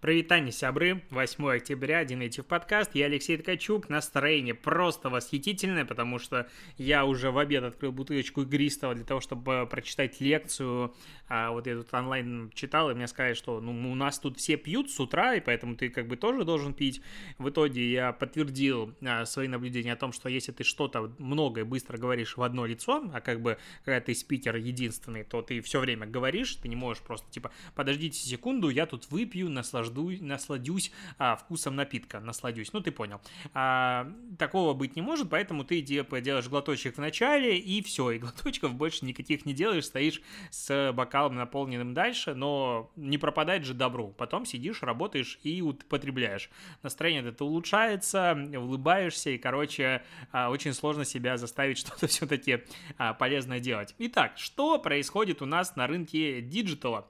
Привитание, 0.00 0.52
сябры. 0.52 1.02
8 1.10 1.56
октября, 1.56 2.04
Динейтив 2.04 2.46
подкаст. 2.46 2.94
Я 2.94 3.06
Алексей 3.06 3.36
Ткачук. 3.36 3.88
Настроение 3.88 4.54
просто 4.54 5.10
восхитительное, 5.10 5.84
потому 5.84 6.20
что 6.20 6.48
я 6.76 7.04
уже 7.04 7.32
в 7.32 7.38
обед 7.38 7.64
открыл 7.64 7.90
бутылочку 7.90 8.42
игристого 8.42 8.94
для 8.94 9.04
того, 9.04 9.20
чтобы 9.20 9.66
прочитать 9.68 10.20
лекцию. 10.20 10.94
А 11.26 11.50
вот 11.50 11.66
я 11.66 11.74
тут 11.74 11.92
онлайн 11.92 12.52
читал, 12.54 12.92
и 12.92 12.94
мне 12.94 13.08
сказали, 13.08 13.34
что 13.34 13.60
ну, 13.60 13.90
у 13.90 13.96
нас 13.96 14.20
тут 14.20 14.38
все 14.38 14.56
пьют 14.56 14.88
с 14.88 15.00
утра, 15.00 15.34
и 15.34 15.40
поэтому 15.40 15.74
ты 15.74 15.88
как 15.88 16.06
бы 16.06 16.16
тоже 16.16 16.44
должен 16.44 16.74
пить. 16.74 17.02
В 17.38 17.48
итоге 17.48 17.90
я 17.90 18.12
подтвердил 18.12 18.94
а, 19.02 19.26
свои 19.26 19.48
наблюдения 19.48 19.94
о 19.94 19.96
том, 19.96 20.12
что 20.12 20.28
если 20.28 20.52
ты 20.52 20.62
что-то 20.62 21.12
много 21.18 21.62
и 21.62 21.64
быстро 21.64 21.98
говоришь 21.98 22.36
в 22.36 22.42
одно 22.44 22.66
лицо, 22.66 23.02
а 23.12 23.20
как 23.20 23.42
бы 23.42 23.58
когда 23.84 24.00
ты 24.00 24.14
спикер 24.14 24.54
единственный, 24.54 25.24
то 25.24 25.42
ты 25.42 25.60
все 25.60 25.80
время 25.80 26.06
говоришь, 26.06 26.54
ты 26.54 26.68
не 26.68 26.76
можешь 26.76 27.02
просто 27.02 27.28
типа 27.32 27.50
подождите 27.74 28.16
секунду, 28.20 28.68
я 28.68 28.86
тут 28.86 29.10
выпью, 29.10 29.50
наслаждаюсь 29.50 29.87
наслажду, 29.88 30.24
насладюсь 30.24 30.92
а, 31.18 31.36
вкусом 31.36 31.76
напитка, 31.76 32.20
насладюсь, 32.20 32.72
ну 32.72 32.80
ты 32.80 32.90
понял. 32.90 33.20
А, 33.54 34.10
такого 34.38 34.74
быть 34.74 34.96
не 34.96 35.02
может, 35.02 35.30
поэтому 35.30 35.64
ты 35.64 35.80
делаешь 35.80 36.48
глоточек 36.48 36.96
в 36.96 37.00
начале, 37.00 37.58
и 37.58 37.82
все, 37.82 38.10
и 38.10 38.18
глоточков 38.18 38.74
больше 38.74 39.04
никаких 39.04 39.46
не 39.46 39.54
делаешь, 39.54 39.86
стоишь 39.86 40.20
с 40.50 40.92
бокалом 40.92 41.36
наполненным 41.36 41.94
дальше, 41.94 42.34
но 42.34 42.90
не 42.96 43.18
пропадает 43.18 43.64
же 43.64 43.74
добру. 43.74 44.08
Потом 44.16 44.44
сидишь, 44.44 44.82
работаешь 44.82 45.38
и 45.42 45.62
употребляешь. 45.62 46.50
Настроение 46.82 47.30
это 47.30 47.44
улучшается, 47.44 48.36
улыбаешься, 48.54 49.30
и, 49.30 49.38
короче, 49.38 50.02
а, 50.32 50.50
очень 50.50 50.72
сложно 50.72 51.04
себя 51.04 51.36
заставить 51.36 51.78
что-то 51.88 52.06
все-таки 52.06 52.64
а, 52.96 53.14
полезное 53.14 53.60
делать. 53.60 53.94
Итак, 53.98 54.32
что 54.36 54.78
происходит 54.78 55.42
у 55.42 55.46
нас 55.46 55.76
на 55.76 55.86
рынке 55.86 56.40
диджитала? 56.40 57.08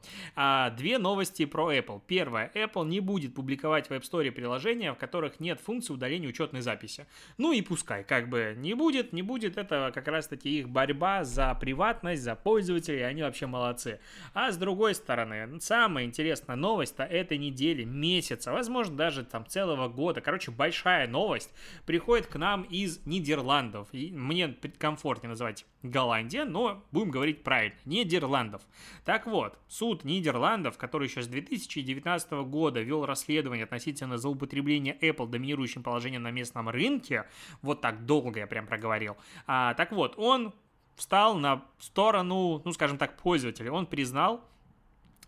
Две 0.76 0.98
новости 0.98 1.44
про 1.44 1.72
Apple. 1.72 2.00
Первое, 2.06 2.50
Apple 2.68 2.86
не 2.86 3.00
будет 3.00 3.34
публиковать 3.34 3.88
в 3.88 3.92
App 3.92 4.02
Store 4.02 4.30
приложения, 4.30 4.92
в 4.92 4.96
которых 4.96 5.40
нет 5.40 5.60
функции 5.60 5.92
удаления 5.92 6.28
учетной 6.28 6.60
записи. 6.60 7.06
Ну 7.36 7.52
и 7.52 7.62
пускай, 7.62 8.04
как 8.04 8.28
бы 8.28 8.54
не 8.56 8.74
будет, 8.74 9.12
не 9.12 9.22
будет, 9.22 9.56
это 9.56 9.90
как 9.94 10.08
раз-таки 10.08 10.58
их 10.58 10.68
борьба 10.68 11.24
за 11.24 11.54
приватность, 11.54 12.22
за 12.22 12.34
пользователей, 12.34 13.06
они 13.06 13.22
вообще 13.22 13.46
молодцы. 13.46 14.00
А 14.34 14.52
с 14.52 14.56
другой 14.56 14.94
стороны, 14.94 15.60
самая 15.60 16.04
интересная 16.04 16.56
новость-то 16.56 17.04
этой 17.04 17.38
недели, 17.38 17.84
месяца, 17.84 18.52
возможно, 18.52 18.96
даже 18.96 19.24
там 19.24 19.46
целого 19.46 19.88
года, 19.88 20.20
короче, 20.20 20.50
большая 20.50 21.08
новость, 21.08 21.52
приходит 21.86 22.26
к 22.26 22.36
нам 22.36 22.62
из 22.62 23.04
Нидерландов. 23.06 23.88
И 23.92 24.10
мне 24.12 24.56
комфортнее 24.78 25.30
называть 25.30 25.64
Голландия, 25.82 26.44
но 26.44 26.84
будем 26.90 27.10
говорить 27.10 27.42
правильно, 27.42 27.76
Нидерландов. 27.84 28.62
Так 29.04 29.26
вот, 29.26 29.58
суд 29.68 30.04
Нидерландов, 30.04 30.76
который 30.76 31.08
еще 31.08 31.22
с 31.22 31.26
2019 31.26 32.30
года 32.32 32.57
вел 32.66 33.06
расследование 33.06 33.64
относительно 33.64 34.18
злоупотребления 34.18 34.96
Apple 35.00 35.28
доминирующим 35.28 35.82
положением 35.82 36.22
на 36.22 36.30
местном 36.30 36.68
рынке, 36.68 37.24
вот 37.62 37.80
так 37.80 38.04
долго 38.06 38.40
я 38.40 38.46
прям 38.46 38.66
проговорил, 38.66 39.16
а, 39.46 39.74
так 39.74 39.92
вот, 39.92 40.14
он 40.18 40.52
встал 40.98 41.36
на 41.36 41.64
сторону, 41.78 42.60
ну, 42.64 42.72
скажем 42.72 42.98
так, 42.98 43.16
пользователя. 43.16 43.72
Он 43.72 43.86
признал, 43.86 44.44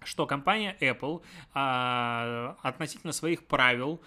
что 0.04 0.26
компания 0.26 0.76
Apple 0.80 1.22
а, 1.54 2.56
относительно 2.62 3.12
своих 3.12 3.44
правил 3.44 4.00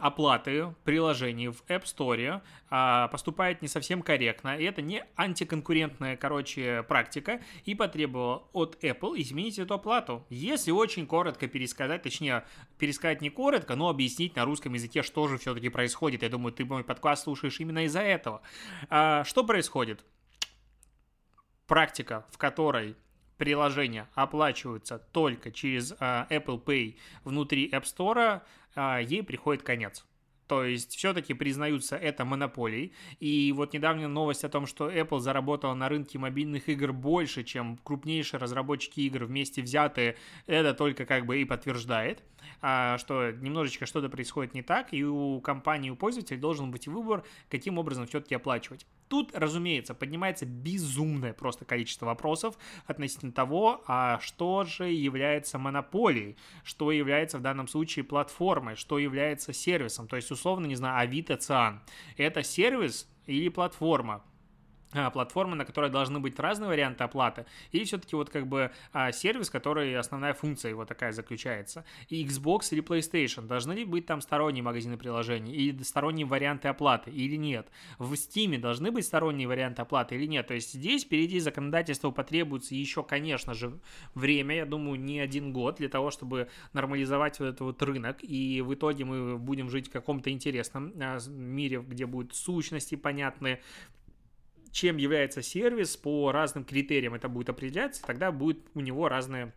оплаты 0.00 0.74
приложений 0.84 1.48
в 1.48 1.64
App 1.66 1.84
Store 1.84 2.42
а, 2.68 3.08
поступает 3.08 3.62
не 3.62 3.68
совсем 3.68 4.02
корректно, 4.02 4.58
и 4.58 4.64
это 4.64 4.82
не 4.82 5.04
антиконкурентная, 5.16 6.16
короче, 6.16 6.82
практика, 6.82 7.40
и 7.64 7.74
потребовала 7.74 8.44
от 8.52 8.76
Apple 8.84 9.14
изменить 9.16 9.58
эту 9.58 9.74
оплату. 9.74 10.26
Если 10.28 10.70
очень 10.70 11.06
коротко 11.06 11.48
пересказать, 11.48 12.02
точнее, 12.02 12.44
пересказать 12.78 13.22
не 13.22 13.30
коротко, 13.30 13.74
но 13.74 13.88
объяснить 13.88 14.36
на 14.36 14.44
русском 14.44 14.74
языке, 14.74 15.02
что 15.02 15.26
же 15.26 15.38
все-таки 15.38 15.70
происходит. 15.70 16.22
Я 16.22 16.28
думаю, 16.28 16.52
ты 16.52 16.64
мой 16.64 16.84
подкаст 16.84 17.24
слушаешь 17.24 17.58
именно 17.58 17.84
из-за 17.86 18.00
этого. 18.00 18.42
А, 18.90 19.24
что 19.24 19.42
происходит? 19.42 20.04
Практика, 21.66 22.26
в 22.30 22.36
которой 22.36 22.96
приложения 23.38 24.08
оплачиваются 24.14 24.98
только 24.98 25.50
через 25.50 25.94
а, 25.98 26.26
Apple 26.30 26.62
Pay 26.62 26.96
внутри 27.24 27.68
App 27.70 27.84
Store, 27.84 28.42
а, 28.74 29.00
ей 29.00 29.22
приходит 29.22 29.62
конец. 29.62 30.04
То 30.52 30.64
есть 30.64 30.96
все-таки 30.96 31.32
признаются 31.32 31.96
это 31.96 32.26
монополией. 32.26 32.92
И 33.20 33.52
вот 33.56 33.72
недавняя 33.72 34.08
новость 34.08 34.44
о 34.44 34.50
том, 34.50 34.66
что 34.66 34.90
Apple 34.90 35.18
заработала 35.18 35.72
на 35.72 35.88
рынке 35.88 36.18
мобильных 36.18 36.68
игр 36.68 36.92
больше, 36.92 37.42
чем 37.42 37.78
крупнейшие 37.78 38.38
разработчики 38.38 39.00
игр 39.00 39.24
вместе 39.24 39.62
взятые, 39.62 40.16
это 40.46 40.74
только 40.74 41.06
как 41.06 41.24
бы 41.24 41.40
и 41.40 41.46
подтверждает, 41.46 42.22
а, 42.60 42.98
что 42.98 43.30
немножечко 43.30 43.86
что-то 43.86 44.10
происходит 44.10 44.52
не 44.52 44.60
так, 44.60 44.92
и 44.92 45.02
у 45.02 45.40
компании, 45.40 45.88
у 45.88 45.96
пользователя 45.96 46.38
должен 46.38 46.70
быть 46.70 46.86
выбор, 46.86 47.24
каким 47.48 47.78
образом 47.78 48.06
все-таки 48.06 48.34
оплачивать. 48.34 48.86
Тут, 49.12 49.36
разумеется, 49.36 49.92
поднимается 49.92 50.46
безумное 50.46 51.34
просто 51.34 51.66
количество 51.66 52.06
вопросов 52.06 52.56
относительно 52.86 53.30
того, 53.30 53.84
а 53.86 54.18
что 54.20 54.64
же 54.64 54.88
является 54.90 55.58
монополией, 55.58 56.38
что 56.64 56.90
является 56.90 57.36
в 57.36 57.42
данном 57.42 57.68
случае 57.68 58.06
платформой, 58.06 58.74
что 58.74 58.98
является 58.98 59.52
сервисом. 59.52 60.08
То 60.08 60.16
есть, 60.16 60.30
условно, 60.30 60.64
не 60.64 60.76
знаю, 60.76 60.98
Авито, 60.98 61.36
Циан. 61.36 61.82
Это 62.16 62.42
сервис 62.42 63.06
или 63.26 63.50
платформа? 63.50 64.24
А, 64.94 65.10
платформа, 65.10 65.56
на 65.56 65.64
которой 65.64 65.90
должны 65.90 66.20
быть 66.20 66.38
разные 66.38 66.68
варианты 66.68 67.04
оплаты, 67.04 67.46
или 67.70 67.84
все-таки 67.84 68.14
вот 68.14 68.28
как 68.28 68.46
бы 68.46 68.70
а, 68.92 69.10
сервис, 69.10 69.48
который 69.48 69.96
основная 69.96 70.34
функция 70.34 70.68
его 70.68 70.84
такая 70.84 71.12
заключается. 71.12 71.84
И 72.08 72.24
Xbox 72.26 72.68
или 72.72 72.82
PlayStation, 72.82 73.46
должны 73.46 73.72
ли 73.72 73.84
быть 73.86 74.04
там 74.04 74.20
сторонние 74.20 74.62
магазины 74.62 74.98
приложений, 74.98 75.54
или 75.54 75.82
сторонние 75.82 76.26
варианты 76.26 76.68
оплаты, 76.68 77.10
или 77.10 77.36
нет. 77.36 77.68
В 77.98 78.12
Steam 78.12 78.58
должны 78.58 78.90
быть 78.90 79.06
сторонние 79.06 79.48
варианты 79.48 79.80
оплаты 79.80 80.16
или 80.16 80.26
нет. 80.26 80.46
То 80.48 80.54
есть 80.54 80.74
здесь 80.74 81.04
впереди 81.04 81.40
законодательства 81.40 82.10
потребуется 82.10 82.74
еще, 82.74 83.02
конечно 83.02 83.54
же, 83.54 83.78
время, 84.14 84.56
я 84.56 84.66
думаю, 84.66 85.00
не 85.00 85.20
один 85.20 85.54
год 85.54 85.76
для 85.76 85.88
того, 85.88 86.10
чтобы 86.10 86.48
нормализовать 86.74 87.38
вот 87.40 87.46
этот 87.46 87.60
вот 87.60 87.82
рынок, 87.82 88.18
и 88.20 88.60
в 88.60 88.74
итоге 88.74 89.06
мы 89.06 89.38
будем 89.38 89.70
жить 89.70 89.88
в 89.88 89.90
каком-то 89.90 90.30
интересном 90.30 90.92
а, 91.00 91.18
мире, 91.28 91.80
где 91.80 92.04
будут 92.04 92.34
сущности 92.34 92.94
понятные, 92.94 93.62
чем 94.72 94.96
является 94.96 95.42
сервис, 95.42 95.96
по 95.96 96.32
разным 96.32 96.64
критериям 96.64 97.14
это 97.14 97.28
будет 97.28 97.50
определяться, 97.50 98.02
тогда 98.02 98.32
будет 98.32 98.58
у 98.74 98.80
него 98.80 99.08
разные 99.08 99.52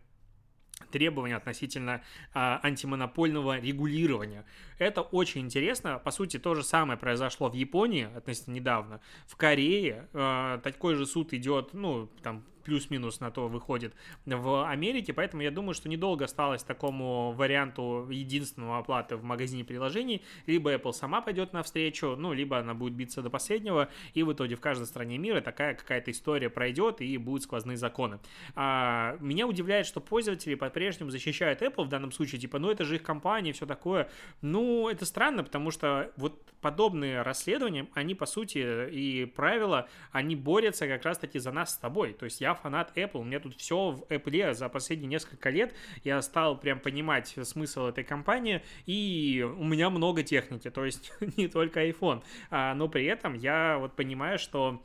требования 0.92 1.36
относительно 1.36 2.02
а, 2.34 2.60
антимонопольного 2.62 3.58
регулирования. 3.58 4.44
Это 4.78 5.00
очень 5.00 5.40
интересно. 5.42 5.98
По 5.98 6.10
сути, 6.10 6.38
то 6.38 6.54
же 6.54 6.62
самое 6.62 6.98
произошло 6.98 7.48
в 7.48 7.54
Японии 7.54 8.08
относительно 8.14 8.54
недавно. 8.54 9.00
В 9.26 9.36
Корее 9.36 10.08
а, 10.12 10.58
такой 10.58 10.94
же 10.94 11.06
суд 11.06 11.32
идет, 11.32 11.72
ну, 11.72 12.08
там, 12.22 12.44
плюс-минус 12.66 13.20
на 13.20 13.30
то 13.30 13.46
выходит 13.46 13.94
в 14.26 14.68
Америке, 14.68 15.12
поэтому 15.12 15.42
я 15.42 15.50
думаю, 15.52 15.72
что 15.72 15.88
недолго 15.88 16.24
осталось 16.24 16.64
такому 16.64 17.32
варианту 17.32 18.08
единственного 18.10 18.78
оплаты 18.78 19.16
в 19.16 19.22
магазине 19.22 19.64
приложений, 19.64 20.22
либо 20.46 20.74
Apple 20.74 20.92
сама 20.92 21.20
пойдет 21.20 21.52
навстречу, 21.52 22.16
ну, 22.16 22.32
либо 22.32 22.58
она 22.58 22.74
будет 22.74 22.94
биться 22.94 23.22
до 23.22 23.30
последнего, 23.30 23.88
и 24.14 24.24
в 24.24 24.32
итоге 24.32 24.56
в 24.56 24.60
каждой 24.60 24.86
стране 24.86 25.16
мира 25.16 25.40
такая 25.40 25.74
какая-то 25.74 26.10
история 26.10 26.50
пройдет, 26.50 27.00
и 27.00 27.16
будут 27.18 27.44
сквозные 27.44 27.76
законы. 27.76 28.18
А, 28.56 29.16
меня 29.20 29.46
удивляет, 29.46 29.86
что 29.86 30.00
пользователи 30.00 30.56
по-прежнему 30.56 31.10
защищают 31.10 31.62
Apple 31.62 31.84
в 31.84 31.88
данном 31.88 32.10
случае, 32.10 32.40
типа, 32.40 32.58
ну, 32.58 32.70
это 32.70 32.84
же 32.84 32.96
их 32.96 33.04
компания 33.04 33.52
все 33.52 33.64
такое. 33.64 34.10
Ну, 34.42 34.88
это 34.88 35.06
странно, 35.06 35.44
потому 35.44 35.70
что 35.70 36.10
вот 36.16 36.42
подобные 36.60 37.22
расследования, 37.22 37.86
они, 37.94 38.16
по 38.16 38.26
сути, 38.26 38.90
и 38.90 39.24
правила, 39.24 39.88
они 40.10 40.34
борются 40.34 40.88
как 40.88 41.04
раз-таки 41.04 41.38
за 41.38 41.52
нас 41.52 41.74
с 41.74 41.78
тобой. 41.78 42.12
То 42.12 42.24
есть 42.24 42.40
я 42.40 42.55
фанат 42.56 42.96
Apple, 42.96 43.24
меня 43.24 43.40
тут 43.40 43.56
все 43.56 43.90
в 43.90 44.02
Apple 44.10 44.54
за 44.54 44.68
последние 44.68 45.08
несколько 45.08 45.50
лет, 45.50 45.74
я 46.04 46.20
стал 46.22 46.58
прям 46.58 46.80
понимать 46.80 47.36
смысл 47.42 47.86
этой 47.86 48.04
компании, 48.04 48.62
и 48.86 49.46
у 49.58 49.64
меня 49.64 49.90
много 49.90 50.22
техники, 50.22 50.70
то 50.70 50.84
есть 50.84 51.12
не 51.36 51.48
только 51.48 51.86
iPhone, 51.86 52.22
а, 52.50 52.74
но 52.74 52.88
при 52.88 53.04
этом 53.04 53.34
я 53.34 53.78
вот 53.78 53.94
понимаю, 53.94 54.38
что 54.38 54.82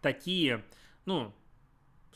такие, 0.00 0.64
ну, 1.06 1.32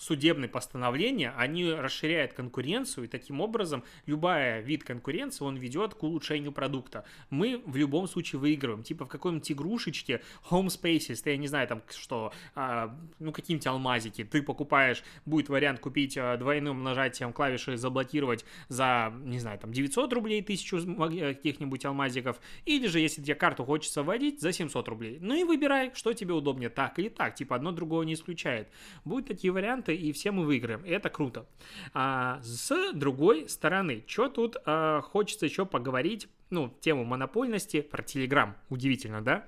судебные 0.02 0.49
постановления, 0.49 1.32
они 1.37 1.70
расширяют 1.70 2.32
конкуренцию, 2.32 3.04
и 3.04 3.08
таким 3.08 3.40
образом 3.40 3.84
любая 4.06 4.60
вид 4.60 4.82
конкуренции, 4.82 5.44
он 5.44 5.56
ведет 5.56 5.94
к 5.94 6.02
улучшению 6.02 6.50
продукта. 6.50 7.04
Мы 7.31 7.62
в 7.64 7.76
любом 7.76 8.08
случае 8.08 8.40
выигрываем. 8.40 8.82
Типа 8.82 9.04
в 9.04 9.08
какой-нибудь 9.08 9.52
игрушечке 9.52 10.20
Home 10.50 10.66
Spaces, 10.66 11.22
ты, 11.22 11.31
я 11.31 11.37
не 11.37 11.46
знаю, 11.46 11.69
там 11.69 11.82
что, 11.88 12.32
а, 12.56 12.99
ну 13.20 13.31
какие-нибудь 13.31 13.66
алмазики, 13.69 14.25
ты 14.25 14.43
покупаешь, 14.43 15.04
будет 15.25 15.49
вариант 15.49 15.78
купить 15.78 16.19
а, 16.19 16.37
двойным 16.37 16.82
нажатием 16.82 17.32
клавиши 17.32 17.76
заблокировать 17.76 18.44
за, 18.69 19.12
не 19.25 19.38
знаю, 19.38 19.60
там 19.60 19.72
900 19.72 20.12
рублей, 20.12 20.43
тысячу 20.43 20.78
э, 20.78 21.34
каких-нибудь 21.34 21.84
алмазиков, 21.84 22.40
или 22.64 22.88
же, 22.88 22.99
если 22.99 23.22
тебе 23.22 23.37
карту 23.37 23.64
хочется 23.64 24.02
вводить, 24.02 24.40
за 24.40 24.52
700 24.52 24.88
рублей. 24.88 25.19
Ну 25.20 25.37
и 25.37 25.44
выбирай, 25.44 25.93
что 25.94 26.12
тебе 26.12 26.34
удобнее, 26.34 26.70
так 26.70 26.99
или 26.99 27.08
так, 27.08 27.37
типа 27.37 27.54
одно 27.54 27.70
другого 27.70 28.02
не 28.02 28.14
исключает. 28.14 28.69
Будут 29.04 29.28
такие 29.28 29.52
варианты, 29.52 29.92
варианты, 29.93 29.97
и 29.97 30.12
все 30.12 30.31
мы 30.31 30.44
выиграем. 30.44 30.85
И 30.85 30.91
это 30.91 31.09
круто. 31.09 31.47
А 31.94 32.41
с 32.43 32.93
другой 32.93 33.49
стороны, 33.49 34.05
что 34.06 34.29
тут 34.29 34.56
а, 34.65 35.00
хочется 35.00 35.47
еще 35.47 35.67
поговорить, 35.67 36.29
ну, 36.50 36.75
тему 36.81 37.05
монопольности 37.05 37.81
про 37.81 38.03
Телеграм. 38.03 38.56
Удивительно, 38.69 39.23
да? 39.23 39.44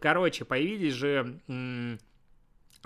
Короче, 0.00 0.44
появились 0.44 0.94
же 0.94 1.40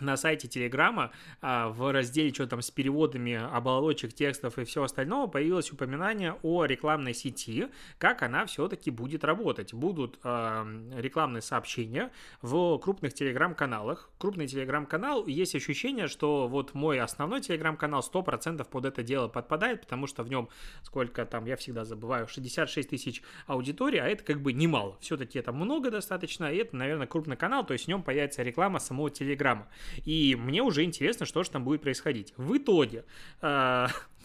на 0.00 0.16
сайте 0.16 0.48
Телеграма 0.48 1.10
а, 1.40 1.68
в 1.68 1.92
разделе 1.92 2.32
что 2.32 2.46
там 2.46 2.62
с 2.62 2.70
переводами 2.70 3.34
оболочек 3.34 4.12
текстов 4.12 4.58
и 4.58 4.64
все 4.64 4.82
остального 4.82 5.26
появилось 5.26 5.72
упоминание 5.72 6.36
о 6.42 6.64
рекламной 6.64 7.14
сети, 7.14 7.68
как 7.98 8.22
она 8.22 8.46
все-таки 8.46 8.90
будет 8.90 9.24
работать. 9.24 9.72
Будут 9.74 10.18
а, 10.22 10.66
рекламные 10.96 11.42
сообщения 11.42 12.10
в 12.42 12.78
крупных 12.78 13.14
телеграм-каналах. 13.14 14.10
Крупный 14.18 14.46
телеграм-канал, 14.46 15.26
есть 15.26 15.54
ощущение, 15.54 16.08
что 16.08 16.48
вот 16.48 16.74
мой 16.74 17.00
основной 17.00 17.40
телеграм-канал 17.40 18.06
100% 18.12 18.64
под 18.68 18.84
это 18.84 19.02
дело 19.02 19.28
подпадает, 19.28 19.82
потому 19.82 20.06
что 20.06 20.22
в 20.22 20.28
нем 20.28 20.48
сколько 20.82 21.24
там, 21.24 21.46
я 21.46 21.56
всегда 21.56 21.84
забываю, 21.84 22.28
66 22.28 22.88
тысяч 22.88 23.22
аудитории, 23.46 23.98
а 23.98 24.06
это 24.06 24.24
как 24.24 24.40
бы 24.40 24.52
немало. 24.52 24.96
Все-таки 25.00 25.38
это 25.38 25.52
много 25.52 25.90
достаточно, 25.90 26.52
и 26.52 26.58
это, 26.58 26.76
наверное, 26.76 27.06
крупный 27.06 27.36
канал, 27.36 27.64
то 27.64 27.72
есть 27.72 27.86
в 27.86 27.88
нем 27.88 28.02
появится 28.02 28.42
реклама 28.42 28.78
самого 28.78 29.10
телеграма. 29.10 29.68
И 30.04 30.36
мне 30.36 30.62
уже 30.62 30.84
интересно, 30.84 31.26
что 31.26 31.42
же 31.42 31.50
там 31.50 31.64
будет 31.64 31.82
происходить. 31.82 32.32
В 32.36 32.56
итоге 32.56 33.04
э, 33.42 33.86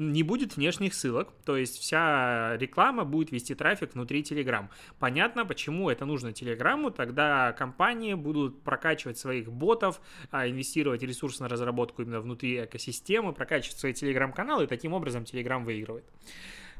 не 0.00 0.22
будет 0.22 0.56
внешних 0.56 0.94
ссылок, 0.94 1.28
то 1.44 1.58
есть 1.58 1.78
вся 1.78 2.56
реклама 2.56 3.04
будет 3.04 3.32
вести 3.32 3.54
трафик 3.54 3.92
внутри 3.92 4.22
Telegram. 4.22 4.68
Понятно, 4.98 5.44
почему 5.44 5.90
это 5.90 6.06
нужно 6.06 6.32
Телеграму, 6.32 6.90
тогда 6.90 7.52
компании 7.52 8.14
будут 8.14 8.62
прокачивать 8.62 9.18
своих 9.18 9.52
ботов, 9.52 10.00
а, 10.30 10.48
инвестировать 10.48 11.02
ресурсы 11.02 11.42
на 11.42 11.50
разработку 11.50 12.00
именно 12.00 12.20
внутри 12.20 12.64
экосистемы, 12.64 13.34
прокачивать 13.34 13.78
свои 13.78 13.92
Телеграм-каналы, 13.92 14.64
и 14.64 14.66
таким 14.66 14.94
образом 14.94 15.26
Телеграм 15.26 15.64
выигрывает. 15.64 16.06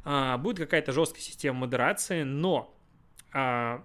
А, 0.03 0.39
будет 0.39 0.57
какая-то 0.57 0.93
жесткая 0.93 1.21
система 1.21 1.59
модерации, 1.59 2.23
но 2.23 2.75
а, 3.35 3.85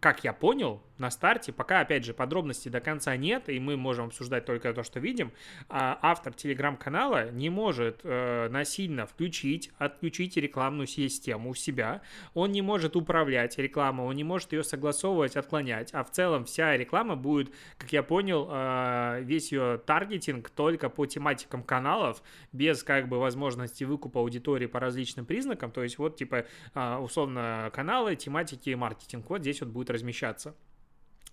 как 0.00 0.24
я 0.24 0.32
понял, 0.32 0.82
на 0.98 1.10
старте, 1.10 1.52
пока, 1.52 1.80
опять 1.80 2.04
же, 2.04 2.14
подробностей 2.14 2.70
до 2.70 2.80
конца 2.80 3.16
нет, 3.16 3.48
и 3.48 3.58
мы 3.58 3.76
можем 3.76 4.06
обсуждать 4.06 4.44
только 4.44 4.72
то, 4.72 4.82
что 4.82 5.00
видим, 5.00 5.32
а 5.68 5.98
автор 6.02 6.32
телеграм-канала 6.32 7.30
не 7.30 7.50
может 7.50 8.00
э, 8.04 8.48
насильно 8.48 9.06
включить, 9.06 9.72
отключить 9.78 10.36
рекламную 10.36 10.86
систему 10.86 11.50
у 11.50 11.54
себя, 11.54 12.02
он 12.34 12.52
не 12.52 12.62
может 12.62 12.96
управлять 12.96 13.58
рекламой, 13.58 14.06
он 14.06 14.14
не 14.14 14.24
может 14.24 14.52
ее 14.52 14.62
согласовывать, 14.62 15.36
отклонять, 15.36 15.92
а 15.92 16.04
в 16.04 16.10
целом 16.10 16.44
вся 16.44 16.76
реклама 16.76 17.16
будет, 17.16 17.52
как 17.76 17.92
я 17.92 18.02
понял, 18.02 18.48
э, 18.50 19.20
весь 19.22 19.52
ее 19.52 19.80
таргетинг 19.84 20.50
только 20.50 20.88
по 20.88 21.06
тематикам 21.06 21.62
каналов, 21.62 22.22
без 22.52 22.82
как 22.84 23.08
бы 23.08 23.18
возможности 23.18 23.84
выкупа 23.84 24.20
аудитории 24.20 24.66
по 24.66 24.78
различным 24.78 25.26
признакам, 25.26 25.72
то 25.72 25.82
есть 25.82 25.98
вот 25.98 26.16
типа 26.16 26.46
э, 26.74 26.96
условно 26.96 27.70
каналы, 27.74 28.14
тематики, 28.14 28.70
маркетинг, 28.70 29.28
вот 29.28 29.40
здесь 29.40 29.60
вот 29.60 29.70
будет 29.70 29.90
размещаться. 29.90 30.54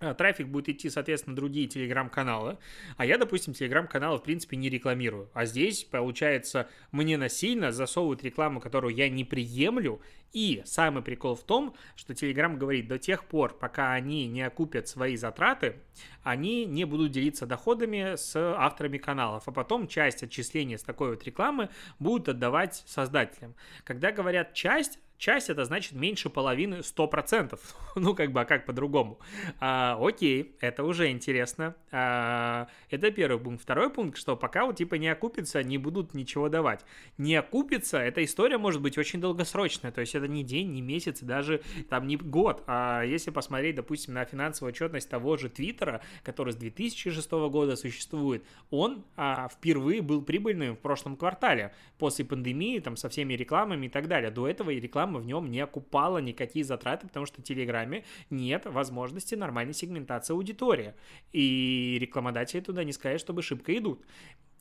А, 0.02 0.14
трафик 0.14 0.48
будет 0.48 0.68
идти, 0.68 0.90
соответственно, 0.90 1.36
другие 1.36 1.68
телеграм-каналы, 1.68 2.58
а 2.96 3.06
я, 3.06 3.18
допустим, 3.18 3.54
телеграм-каналы, 3.54 4.18
в 4.18 4.22
принципе, 4.24 4.56
не 4.56 4.68
рекламирую. 4.68 5.30
А 5.32 5.46
здесь, 5.46 5.84
получается, 5.84 6.68
мне 6.90 7.16
насильно 7.16 7.70
засовывают 7.70 8.24
рекламу, 8.24 8.60
которую 8.60 8.94
я 8.96 9.08
не 9.08 9.24
приемлю, 9.24 10.00
и 10.32 10.62
самый 10.64 11.02
прикол 11.02 11.34
в 11.34 11.42
том, 11.42 11.74
что 11.96 12.12
Telegram 12.12 12.56
говорит, 12.56 12.88
до 12.88 12.98
тех 12.98 13.24
пор, 13.24 13.56
пока 13.56 13.92
они 13.92 14.26
не 14.26 14.42
окупят 14.42 14.88
свои 14.88 15.16
затраты, 15.16 15.76
они 16.22 16.64
не 16.64 16.84
будут 16.84 17.12
делиться 17.12 17.46
доходами 17.46 18.16
с 18.16 18.34
авторами 18.36 18.98
каналов, 18.98 19.44
а 19.46 19.52
потом 19.52 19.88
часть 19.88 20.22
отчисления 20.22 20.78
с 20.78 20.82
такой 20.82 21.10
вот 21.10 21.24
рекламы 21.24 21.68
будут 21.98 22.28
отдавать 22.28 22.82
создателям. 22.86 23.54
Когда 23.84 24.12
говорят 24.12 24.54
часть, 24.54 24.98
часть 25.22 25.50
это 25.50 25.64
значит 25.64 25.92
меньше 25.92 26.30
половины 26.30 26.76
100%. 26.76 27.58
ну, 27.94 28.14
как 28.14 28.32
бы, 28.32 28.40
а 28.40 28.44
как 28.44 28.66
по-другому? 28.66 29.20
А, 29.60 29.96
окей, 30.00 30.56
это 30.60 30.82
уже 30.82 31.10
интересно. 31.10 31.76
А, 31.92 32.66
это 32.90 33.12
первый 33.12 33.40
пункт. 33.40 33.62
Второй 33.62 33.90
пункт, 33.90 34.18
что 34.18 34.36
пока 34.36 34.66
вот 34.66 34.76
типа 34.76 34.96
не 34.96 35.08
окупится, 35.08 35.62
не 35.62 35.78
будут 35.78 36.14
ничего 36.14 36.48
давать. 36.48 36.84
Не 37.18 37.36
окупится, 37.36 37.98
эта 37.98 38.24
история 38.24 38.58
может 38.58 38.82
быть 38.82 38.98
очень 38.98 39.20
долгосрочная, 39.20 39.92
то 39.92 40.00
есть 40.00 40.16
это 40.22 40.32
не 40.32 40.42
день, 40.42 40.72
не 40.72 40.80
месяц, 40.80 41.20
даже 41.20 41.62
там 41.88 42.06
не 42.06 42.16
год. 42.16 42.62
А 42.66 43.02
если 43.02 43.30
посмотреть, 43.30 43.76
допустим, 43.76 44.14
на 44.14 44.24
финансовую 44.24 44.72
отчетность 44.72 45.08
того 45.08 45.36
же 45.36 45.48
Твиттера, 45.48 46.02
который 46.22 46.52
с 46.52 46.56
2006 46.56 47.30
года 47.30 47.76
существует, 47.76 48.44
он 48.70 49.04
а, 49.16 49.48
впервые 49.48 50.02
был 50.02 50.22
прибыльным 50.22 50.76
в 50.76 50.78
прошлом 50.78 51.16
квартале, 51.16 51.74
после 51.98 52.24
пандемии, 52.24 52.78
там, 52.80 52.96
со 52.96 53.08
всеми 53.08 53.34
рекламами 53.34 53.86
и 53.86 53.88
так 53.88 54.08
далее. 54.08 54.30
До 54.30 54.48
этого 54.48 54.70
и 54.70 54.80
реклама 54.80 55.20
в 55.20 55.26
нем 55.26 55.50
не 55.50 55.60
окупала 55.60 56.18
никакие 56.18 56.64
затраты, 56.64 57.06
потому 57.06 57.26
что 57.26 57.40
в 57.40 57.44
Телеграме 57.44 58.04
нет 58.30 58.66
возможности 58.66 59.34
нормальной 59.34 59.74
сегментации 59.74 60.32
аудитории. 60.32 60.94
И 61.32 61.98
рекламодатели 62.00 62.60
туда 62.60 62.84
не 62.84 62.92
сказать, 62.92 63.20
чтобы 63.20 63.42
шибко 63.42 63.76
идут. 63.76 64.04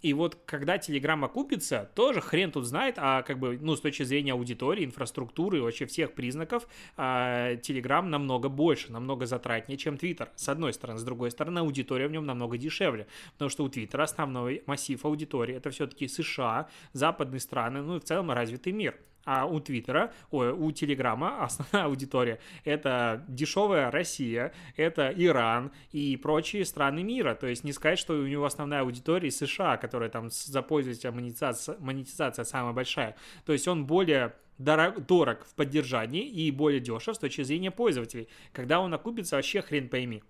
И 0.02 0.14
вот 0.14 0.38
когда 0.46 0.78
Telegram 0.78 1.24
окупится, 1.24 1.90
тоже 1.96 2.22
хрен 2.22 2.52
тут 2.52 2.66
знает, 2.66 2.96
а 2.98 3.22
как 3.22 3.40
бы, 3.40 3.58
ну, 3.62 3.76
с 3.76 3.82
точки 3.82 4.04
зрения 4.04 4.34
аудитории, 4.34 4.84
инфраструктуры 4.84 5.60
и 5.60 5.62
вообще 5.62 5.86
всех 5.86 6.14
признаков, 6.14 6.68
Telegram 6.98 8.02
намного 8.02 8.50
больше, 8.50 8.92
намного 8.92 9.26
затратнее, 9.26 9.78
чем 9.78 9.96
Twitter. 9.96 10.30
С 10.36 10.50
одной 10.50 10.74
стороны. 10.74 11.00
С 11.00 11.04
другой 11.04 11.32
стороны, 11.32 11.60
аудитория 11.60 12.08
в 12.08 12.12
нем 12.12 12.26
намного 12.26 12.58
дешевле, 12.58 13.08
потому 13.34 13.50
что 13.50 13.64
у 13.64 13.68
Twitter 13.68 14.02
основной 14.02 14.64
массив 14.66 15.04
аудитории 15.06 15.56
это 15.56 15.70
все-таки 15.70 16.08
США, 16.08 16.68
западные 16.94 17.40
страны, 17.40 17.82
ну 17.82 17.98
и 17.98 18.00
в 18.00 18.04
целом 18.04 18.32
развитый 18.32 18.74
мир. 18.74 18.96
А 19.24 19.46
у 19.46 19.60
Твиттера, 19.60 20.12
ой, 20.32 20.52
у 20.52 20.72
Телеграма 20.72 21.44
основная 21.44 21.86
аудитория– 21.90 22.40
это 22.66 23.24
дешевая 23.28 23.92
Россия, 23.92 24.54
это 24.76 25.14
Иран 25.16 25.72
и 25.92 26.18
прочие 26.18 26.66
страны 26.66 27.04
мира. 27.04 27.36
То 27.36 27.48
есть 27.48 27.64
не 27.64 27.74
сказать, 27.74 28.00
что 28.00 28.14
у 28.14 28.26
него 28.26 28.46
основная 28.46 28.82
аудитория 28.82 29.30
США, 29.30 29.78
которая 29.78 30.10
там 30.10 30.30
за 30.32 30.62
пользователя 30.62 31.12
монетизация, 31.12 31.78
монетизация 31.80 32.46
самая 32.46 32.74
большая. 32.74 33.16
То 33.46 33.54
есть 33.54 33.68
он 33.68 33.86
более 33.86 34.34
дорог, 34.58 35.06
дорог 35.06 35.46
в 35.46 35.54
поддержании 35.56 36.28
и 36.28 36.50
более 36.52 36.80
дешев 36.80 37.16
с 37.16 37.20
точки 37.20 37.44
зрения 37.44 37.72
пользователей. 37.72 38.28
Когда 38.54 38.80
он 38.80 38.94
окупится, 38.94 39.36
вообще 39.36 39.62
хрен 39.62 39.90
пойми. 39.90 40.24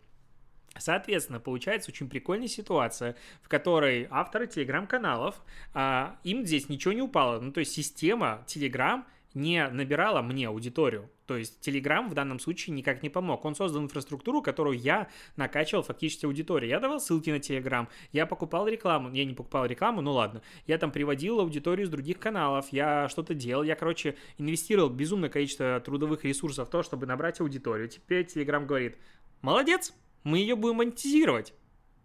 Соответственно, 0.78 1.40
получается 1.40 1.92
очень 1.92 2.10
прикольная 2.10 2.48
ситуация, 2.48 3.16
в 3.42 3.50
которой 3.50 4.08
авторы 4.10 4.48
телеграм-каналов, 4.48 5.44
а, 5.74 6.18
им 6.24 6.46
здесь 6.46 6.70
ничего 6.70 6.94
не 6.94 7.02
упало. 7.02 7.40
Ну, 7.40 7.52
то 7.52 7.60
есть 7.60 7.74
система 7.74 8.44
телеграм 8.48 9.06
не 9.34 9.68
набирала 9.70 10.22
мне 10.22 10.48
аудиторию. 10.48 11.10
То 11.26 11.38
есть 11.38 11.66
Telegram 11.66 12.10
в 12.10 12.14
данном 12.14 12.40
случае 12.40 12.76
никак 12.76 13.04
не 13.04 13.10
помог. 13.10 13.46
Он 13.46 13.56
создал 13.56 13.82
инфраструктуру, 13.82 14.42
которую 14.42 14.78
я 14.78 15.08
накачивал 15.38 15.84
фактически 15.84 16.26
аудитории. 16.26 16.68
Я 16.68 16.82
давал 16.82 17.00
ссылки 17.00 17.30
на 17.30 17.36
Telegram, 17.36 17.88
я 18.12 18.26
покупал 18.26 18.68
рекламу. 18.68 19.14
Я 19.14 19.24
не 19.24 19.34
покупал 19.34 19.66
рекламу, 19.66 20.02
ну 20.02 20.12
ладно. 20.12 20.42
Я 20.68 20.78
там 20.78 20.92
приводил 20.92 21.40
аудиторию 21.40 21.86
из 21.86 21.90
других 21.90 22.20
каналов, 22.20 22.68
я 22.72 23.08
что-то 23.08 23.34
делал. 23.34 23.64
Я, 23.64 23.76
короче, 23.76 24.18
инвестировал 24.38 24.90
безумное 24.90 25.30
количество 25.30 25.80
трудовых 25.80 26.26
ресурсов 26.26 26.68
в 26.68 26.72
то, 26.72 26.84
чтобы 26.84 27.06
набрать 27.06 27.40
аудиторию. 27.40 27.88
Теперь 27.88 28.26
Telegram 28.26 28.66
говорит, 28.66 28.98
молодец, 29.42 29.94
мы 30.24 30.40
ее 30.40 30.56
будем 30.56 30.78
монетизировать. 30.78 31.54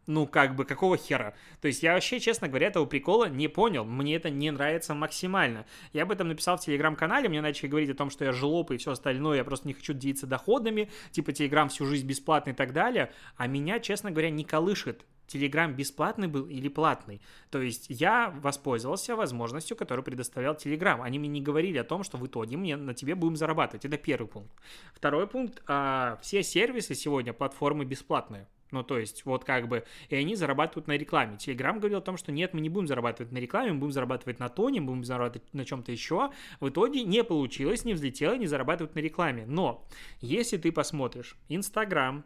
Ну, 0.06 0.26
как 0.26 0.54
бы, 0.54 0.64
какого 0.64 0.96
хера? 0.96 1.34
То 1.60 1.66
есть 1.66 1.82
я 1.82 1.94
вообще, 1.94 2.20
честно 2.20 2.46
говоря, 2.46 2.68
этого 2.68 2.86
прикола 2.86 3.28
не 3.28 3.48
понял. 3.48 3.84
Мне 3.84 4.14
это 4.14 4.30
не 4.30 4.52
нравится 4.52 4.94
максимально. 4.94 5.66
Я 5.92 6.04
об 6.04 6.12
этом 6.12 6.28
написал 6.28 6.56
в 6.56 6.60
телеграм-канале, 6.60 7.28
мне 7.28 7.40
начали 7.40 7.68
говорить 7.68 7.90
о 7.90 7.94
том, 7.94 8.10
что 8.10 8.24
я 8.24 8.32
жлоб 8.32 8.70
и 8.70 8.76
все 8.76 8.92
остальное, 8.92 9.38
я 9.38 9.44
просто 9.44 9.66
не 9.66 9.74
хочу 9.74 9.94
делиться 9.94 10.28
доходами, 10.28 10.90
типа 11.10 11.32
телеграм 11.32 11.68
всю 11.68 11.86
жизнь 11.86 12.06
бесплатный 12.06 12.52
и 12.52 12.56
так 12.56 12.72
далее. 12.72 13.12
А 13.36 13.48
меня, 13.48 13.80
честно 13.80 14.12
говоря, 14.12 14.30
не 14.30 14.44
колышет. 14.44 15.04
Телеграм 15.26 15.74
бесплатный 15.74 16.28
был 16.28 16.46
или 16.46 16.68
платный. 16.68 17.20
То 17.50 17.60
есть 17.60 17.86
я 17.88 18.30
воспользовался 18.42 19.16
возможностью, 19.16 19.76
которую 19.76 20.04
предоставлял 20.04 20.54
Телеграм. 20.54 21.02
Они 21.02 21.18
мне 21.18 21.28
не 21.28 21.40
говорили 21.40 21.78
о 21.78 21.84
том, 21.84 22.04
что 22.04 22.16
в 22.16 22.26
итоге 22.26 22.56
мне 22.56 22.76
на 22.76 22.94
тебе 22.94 23.14
будем 23.14 23.36
зарабатывать. 23.36 23.84
Это 23.84 23.96
первый 23.98 24.28
пункт. 24.28 24.52
Второй 24.94 25.26
пункт. 25.26 25.62
А, 25.66 26.18
все 26.22 26.42
сервисы 26.42 26.94
сегодня, 26.94 27.32
платформы 27.32 27.84
бесплатные. 27.84 28.46
Ну, 28.72 28.82
то 28.82 28.98
есть, 28.98 29.24
вот 29.24 29.44
как 29.44 29.68
бы, 29.68 29.84
и 30.08 30.16
они 30.16 30.34
зарабатывают 30.34 30.88
на 30.88 30.96
рекламе. 30.96 31.36
Телеграм 31.38 31.78
говорил 31.78 31.98
о 31.98 32.02
том, 32.02 32.16
что 32.16 32.32
нет, 32.32 32.52
мы 32.52 32.60
не 32.60 32.68
будем 32.68 32.88
зарабатывать 32.88 33.32
на 33.32 33.38
рекламе, 33.38 33.72
мы 33.72 33.78
будем 33.78 33.92
зарабатывать 33.92 34.40
на 34.40 34.48
тоне, 34.48 34.80
мы 34.80 34.88
будем 34.88 35.04
зарабатывать 35.04 35.54
на 35.54 35.64
чем-то 35.64 35.92
еще. 35.92 36.30
В 36.60 36.68
итоге 36.68 37.04
не 37.04 37.22
получилось, 37.22 37.84
не 37.84 37.94
взлетело, 37.94 38.34
не 38.36 38.46
зарабатывать 38.46 38.94
на 38.94 39.00
рекламе. 39.00 39.44
Но, 39.46 39.86
если 40.20 40.56
ты 40.56 40.72
посмотришь 40.72 41.36
Инстаграм, 41.48 42.24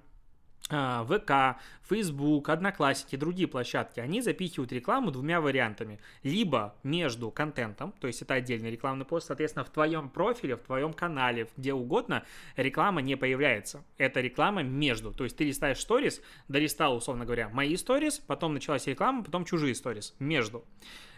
ВК, 0.69 1.59
Facebook, 1.89 2.49
Одноклассники, 2.49 3.17
другие 3.17 3.49
площадки, 3.49 3.99
они 3.99 4.21
запихивают 4.21 4.71
рекламу 4.73 5.11
двумя 5.11 5.41
вариантами. 5.41 5.99
Либо 6.23 6.77
между 6.85 7.31
контентом, 7.31 7.93
то 8.01 8.07
есть 8.07 8.23
это 8.23 8.35
отдельный 8.35 8.71
рекламный 8.71 9.05
пост, 9.05 9.27
соответственно, 9.27 9.65
в 9.65 9.71
твоем 9.71 10.09
профиле, 10.09 10.57
в 10.57 10.61
твоем 10.61 10.93
канале, 10.93 11.49
где 11.57 11.73
угодно, 11.73 12.25
реклама 12.57 13.03
не 13.03 13.17
появляется. 13.17 13.83
Это 13.99 14.21
реклама 14.21 14.63
между. 14.63 15.13
То 15.13 15.25
есть 15.25 15.37
ты 15.37 15.45
листаешь 15.45 15.81
сторис, 15.81 16.23
долистал, 16.49 16.97
условно 16.97 17.25
говоря, 17.25 17.49
мои 17.49 17.77
сторис, 17.77 18.19
потом 18.19 18.55
началась 18.55 18.87
реклама, 18.87 19.25
потом 19.25 19.45
чужие 19.45 19.75
сторис. 19.75 20.15
Между. 20.21 20.65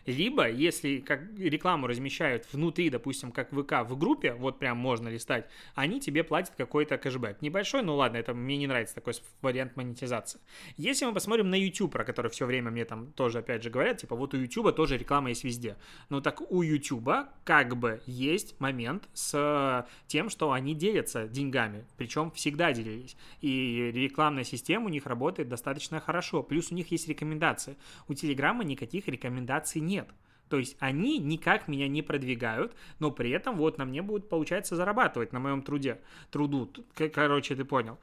Либо, 0.07 0.51
если 0.51 0.99
как 0.99 1.21
рекламу 1.39 1.87
размещают 1.87 2.47
внутри, 2.53 2.91
допустим, 2.91 3.31
как 3.31 3.51
ВК 3.51 3.89
в 3.89 3.97
группе, 3.97 4.35
вот 4.35 4.59
прям 4.59 4.77
можно 4.77 5.09
листать, 5.09 5.49
они 5.75 6.01
тебе 6.01 6.25
платят 6.25 6.55
какой-то 6.57 6.99
кэшбэк. 6.99 7.41
Небольшой, 7.41 7.83
ну 7.83 7.95
ладно, 7.95 8.17
это 8.17 8.35
мне 8.35 8.57
не 8.57 8.67
нравится 8.67 8.95
такой 8.95 9.15
вариант 9.43 9.77
монетизации. 9.77 10.41
Если 10.77 11.05
мы 11.05 11.13
посмотрим 11.13 11.51
на 11.51 11.55
YouTube, 11.55 11.93
про 11.93 12.05
который 12.05 12.31
все 12.31 12.47
время 12.47 12.71
мне 12.71 12.85
там 12.85 13.13
тоже, 13.13 13.39
опять 13.39 13.63
же, 13.63 13.71
говорят, 13.71 13.99
типа, 13.99 14.17
вот 14.17 14.35
у 14.35 14.39
YouTube 14.39 14.75
тоже 14.75 14.99
реклама 14.99 15.29
есть 15.29 15.45
везде. 15.45 15.77
Ну 16.09 16.21
так 16.21 16.41
у 16.51 16.63
YouTube 16.63 17.11
как 17.45 17.77
бы 17.77 18.03
есть 18.07 18.59
момент 18.61 19.09
с 19.13 19.87
тем, 20.09 20.31
что 20.31 20.51
они 20.51 20.75
делятся 20.75 21.29
деньгами, 21.29 21.85
причем 21.97 22.33
всегда 22.33 22.73
делились. 22.73 23.17
И 23.41 23.93
рекламная 23.95 24.45
система 24.45 24.87
у 24.87 24.89
них 24.89 25.07
работает 25.07 25.49
достаточно 25.49 26.01
хорошо. 26.01 26.43
Плюс 26.43 26.73
у 26.73 26.75
них 26.75 26.91
есть 26.91 27.07
рекомендации. 27.09 27.77
У 28.09 28.15
Телеграма 28.15 28.65
никаких 28.65 29.07
рекомендаций 29.07 29.81
нет 29.81 29.92
нет. 29.93 30.09
То 30.49 30.59
есть 30.59 30.77
они 30.81 31.19
никак 31.19 31.69
меня 31.69 31.89
не 31.89 32.03
продвигают, 32.03 32.75
но 32.99 33.11
при 33.11 33.31
этом 33.31 33.57
вот 33.57 33.79
на 33.79 33.85
мне 33.85 34.03
будет, 34.03 34.29
получается, 34.29 34.77
зарабатывать 34.77 35.33
на 35.33 35.41
моем 35.41 35.63
труде. 35.63 35.99
Труду, 36.31 36.71
короче, 37.15 37.57
ты 37.57 37.65
понял. 37.65 37.99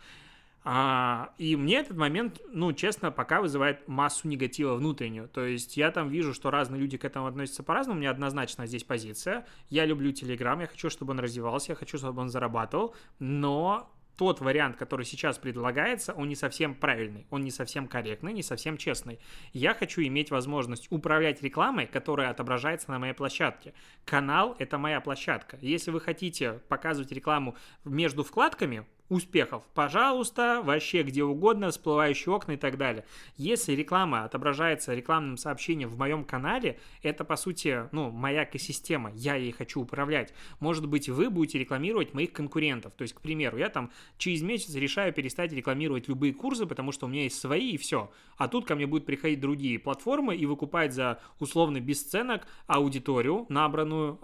А, 0.64 1.34
и 1.38 1.56
мне 1.56 1.78
этот 1.78 1.96
момент, 1.98 2.42
ну, 2.52 2.74
честно, 2.74 3.12
пока 3.12 3.42
вызывает 3.42 3.88
массу 3.88 4.28
негатива 4.28 4.76
внутреннюю. 4.76 5.30
То 5.30 5.46
есть 5.46 5.78
я 5.78 5.92
там 5.92 6.10
вижу, 6.10 6.34
что 6.34 6.52
разные 6.52 6.82
люди 6.82 6.98
к 6.98 7.06
этому 7.06 7.28
относятся 7.28 7.64
по-разному. 7.64 7.98
У 7.98 8.02
меня 8.02 8.12
однозначно 8.12 8.66
здесь 8.66 8.84
позиция. 8.84 9.46
Я 9.70 9.86
люблю 9.86 10.12
Телеграм, 10.12 10.60
я 10.60 10.68
хочу, 10.68 10.90
чтобы 10.90 11.12
он 11.12 11.20
развивался, 11.20 11.72
я 11.72 11.76
хочу, 11.76 11.98
чтобы 11.98 12.22
он 12.22 12.30
зарабатывал. 12.30 12.94
Но 13.20 13.92
тот 14.20 14.42
вариант, 14.42 14.76
который 14.76 15.06
сейчас 15.06 15.38
предлагается, 15.38 16.14
он 16.14 16.28
не 16.28 16.36
совсем 16.36 16.76
правильный, 16.76 17.26
он 17.30 17.42
не 17.42 17.52
совсем 17.52 17.88
корректный, 17.88 18.34
не 18.34 18.44
совсем 18.44 18.76
честный. 18.76 19.18
Я 19.54 19.74
хочу 19.74 20.02
иметь 20.02 20.30
возможность 20.30 20.88
управлять 20.90 21.42
рекламой, 21.42 21.88
которая 21.88 22.30
отображается 22.30 22.92
на 22.92 23.00
моей 23.00 23.14
площадке. 23.14 23.74
Канал— 24.04 24.58
это 24.60 24.78
моя 24.78 25.00
площадка. 25.00 25.58
Если 25.62 25.90
вы 25.92 26.02
хотите 26.02 26.60
показывать 26.68 27.14
рекламу 27.14 27.56
между 27.86 28.26
вкладками, 28.26 28.86
успехов. 29.10 29.64
Пожалуйста, 29.74 30.62
вообще 30.64 31.04
где 31.04 31.24
угодно, 31.24 31.72
всплывающие 31.72 32.34
окна 32.34 32.54
и 32.54 32.58
так 32.58 32.78
далее. 32.78 33.06
Если 33.36 33.74
реклама 33.74 34.24
отображается 34.24 34.94
рекламным 34.94 35.38
сообщением 35.38 35.90
в 35.90 35.98
моем 35.98 36.24
канале, 36.24 36.80
это, 37.02 37.24
по 37.24 37.36
сути, 37.36 37.90
ну, 37.92 38.12
моя 38.12 38.44
экосистема, 38.44 39.12
я 39.14 39.36
ей 39.36 39.52
хочу 39.52 39.82
управлять. 39.82 40.34
Может 40.60 40.88
быть, 40.88 41.10
вы 41.10 41.30
будете 41.30 41.60
рекламировать 41.60 42.14
моих 42.14 42.32
конкурентов. 42.32 42.94
То 42.94 43.02
есть, 43.02 43.14
к 43.16 43.22
примеру, 43.22 43.58
я 43.58 43.70
там 43.70 43.92
через 44.18 44.42
месяц 44.42 44.74
решаю 44.76 45.12
перестать 45.12 45.52
рекламировать 45.52 46.08
любые 46.08 46.34
курсы, 46.34 46.66
потому 46.66 46.92
что 46.92 47.08
у 47.08 47.10
меня 47.10 47.24
есть 47.24 47.40
свои 47.40 47.72
и 47.72 47.78
все. 47.78 48.12
А 48.38 48.48
тут 48.48 48.66
ко 48.66 48.76
мне 48.76 48.86
будут 48.86 49.06
приходить 49.06 49.40
другие 49.40 49.80
платформы 49.80 50.36
и 50.36 50.46
выкупать 50.46 50.94
за 50.94 51.20
условно 51.40 51.80
бесценок 51.80 52.48
аудиторию, 52.68 53.46
набранную 53.50 54.20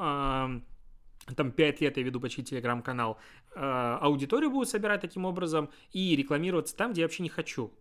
там 1.34 1.52
5 1.52 1.82
лет 1.82 1.98
я 1.98 2.04
веду 2.04 2.20
почти 2.20 2.44
телеграм-канал, 2.44 3.18
э, 3.56 3.60
аудиторию 3.60 4.52
будут 4.52 4.70
собирать 4.70 5.02
таким 5.02 5.26
образом 5.26 5.70
и 5.92 6.16
рекламироваться 6.16 6.76
там, 6.76 6.92
где 6.92 7.02
я 7.02 7.08
вообще 7.08 7.24
не 7.24 7.30
хочу. 7.30 7.74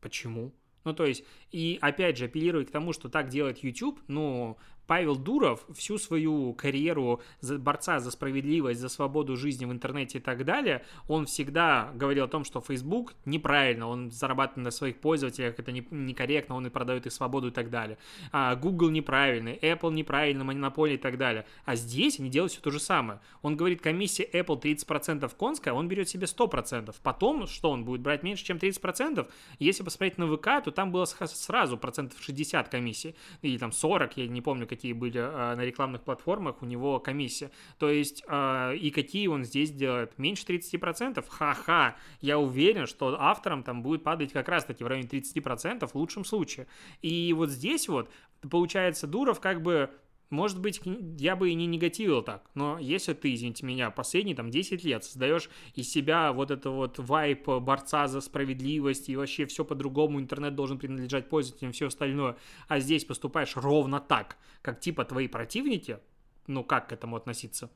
Почему? 0.00 0.52
Ну, 0.84 0.94
то 0.94 1.04
есть, 1.04 1.24
и 1.50 1.78
опять 1.80 2.16
же, 2.16 2.24
апеллировать 2.24 2.68
к 2.68 2.70
тому, 2.70 2.92
что 2.92 3.08
так 3.08 3.28
делает 3.28 3.58
YouTube, 3.58 4.00
ну, 4.08 4.56
Павел 4.88 5.16
Дуров 5.16 5.66
всю 5.74 5.98
свою 5.98 6.54
карьеру 6.54 7.20
борца 7.42 8.00
за 8.00 8.10
справедливость, 8.10 8.80
за 8.80 8.88
свободу 8.88 9.36
жизни 9.36 9.66
в 9.66 9.70
интернете 9.70 10.16
и 10.16 10.20
так 10.20 10.46
далее, 10.46 10.82
он 11.08 11.26
всегда 11.26 11.90
говорил 11.94 12.24
о 12.24 12.28
том, 12.28 12.42
что 12.42 12.62
Facebook 12.62 13.12
неправильно, 13.26 13.86
он 13.86 14.10
зарабатывает 14.10 14.64
на 14.64 14.70
своих 14.70 14.98
пользователях, 14.98 15.58
это 15.58 15.72
не, 15.72 15.86
некорректно, 15.90 16.56
он 16.56 16.66
и 16.66 16.70
продает 16.70 17.06
их 17.06 17.12
свободу 17.12 17.48
и 17.48 17.50
так 17.50 17.68
далее. 17.68 17.98
А 18.32 18.56
Google 18.56 18.88
неправильный, 18.88 19.58
Apple 19.58 19.92
неправильно, 19.92 20.42
монополия 20.44 20.94
и 20.94 20.98
так 20.98 21.18
далее. 21.18 21.44
А 21.66 21.76
здесь 21.76 22.18
они 22.18 22.30
делают 22.30 22.52
все 22.52 22.62
то 22.62 22.70
же 22.70 22.80
самое. 22.80 23.20
Он 23.42 23.58
говорит, 23.58 23.82
комиссия 23.82 24.24
Apple 24.24 24.58
30% 24.58 25.30
конская, 25.38 25.74
он 25.74 25.88
берет 25.88 26.08
себе 26.08 26.24
100%. 26.24 26.94
Потом, 27.02 27.46
что 27.46 27.70
он 27.70 27.84
будет 27.84 28.00
брать 28.00 28.22
меньше, 28.22 28.42
чем 28.42 28.56
30%? 28.56 29.28
Если 29.58 29.82
посмотреть 29.82 30.16
на 30.16 30.34
ВК, 30.34 30.64
то 30.64 30.70
там 30.70 30.90
было 30.90 31.04
сразу 31.04 31.76
процентов 31.76 32.22
60 32.22 32.70
комиссии, 32.70 33.14
или 33.42 33.58
там 33.58 33.70
40, 33.70 34.16
я 34.16 34.28
не 34.28 34.40
помню, 34.40 34.66
какие 34.66 34.77
были 34.86 35.20
э, 35.20 35.54
на 35.54 35.64
рекламных 35.64 36.02
платформах, 36.02 36.62
у 36.62 36.66
него 36.66 37.00
комиссия. 37.00 37.50
То 37.78 37.90
есть, 37.90 38.22
э, 38.26 38.76
и 38.76 38.90
какие 38.90 39.26
он 39.28 39.44
здесь 39.44 39.70
делает? 39.70 40.18
Меньше 40.18 40.44
30%? 40.46 41.24
Ха-ха! 41.28 41.96
Я 42.20 42.38
уверен, 42.38 42.86
что 42.86 43.16
авторам 43.20 43.62
там 43.62 43.82
будет 43.82 44.02
падать 44.02 44.32
как 44.32 44.48
раз-таки 44.48 44.84
в 44.84 44.86
районе 44.86 45.08
30% 45.08 45.86
в 45.86 45.94
лучшем 45.94 46.24
случае. 46.24 46.66
И 47.02 47.32
вот 47.32 47.50
здесь 47.50 47.88
вот, 47.88 48.10
получается, 48.50 49.06
Дуров 49.06 49.40
как 49.40 49.62
бы 49.62 49.90
может 50.30 50.60
быть, 50.60 50.82
я 51.18 51.36
бы 51.36 51.50
и 51.50 51.54
не 51.54 51.66
негативил 51.66 52.22
так, 52.22 52.50
но 52.54 52.78
если 52.78 53.14
ты, 53.14 53.34
извините 53.34 53.64
меня, 53.64 53.90
последние 53.90 54.36
там 54.36 54.50
10 54.50 54.84
лет 54.84 55.04
создаешь 55.04 55.48
из 55.74 55.90
себя 55.90 56.32
вот 56.32 56.50
это 56.50 56.70
вот 56.70 56.98
вайп 56.98 57.48
борца 57.48 58.08
за 58.08 58.20
справедливость 58.20 59.08
и 59.08 59.16
вообще 59.16 59.46
все 59.46 59.64
по-другому, 59.64 60.20
интернет 60.20 60.54
должен 60.54 60.78
принадлежать 60.78 61.28
пользователям, 61.28 61.72
все 61.72 61.86
остальное, 61.86 62.36
а 62.68 62.78
здесь 62.78 63.04
поступаешь 63.04 63.56
ровно 63.56 64.00
так, 64.00 64.36
как 64.60 64.80
типа 64.80 65.04
твои 65.04 65.28
противники, 65.28 65.98
ну 66.46 66.62
как 66.62 66.90
к 66.90 66.92
этому 66.92 67.16
относиться? 67.16 67.70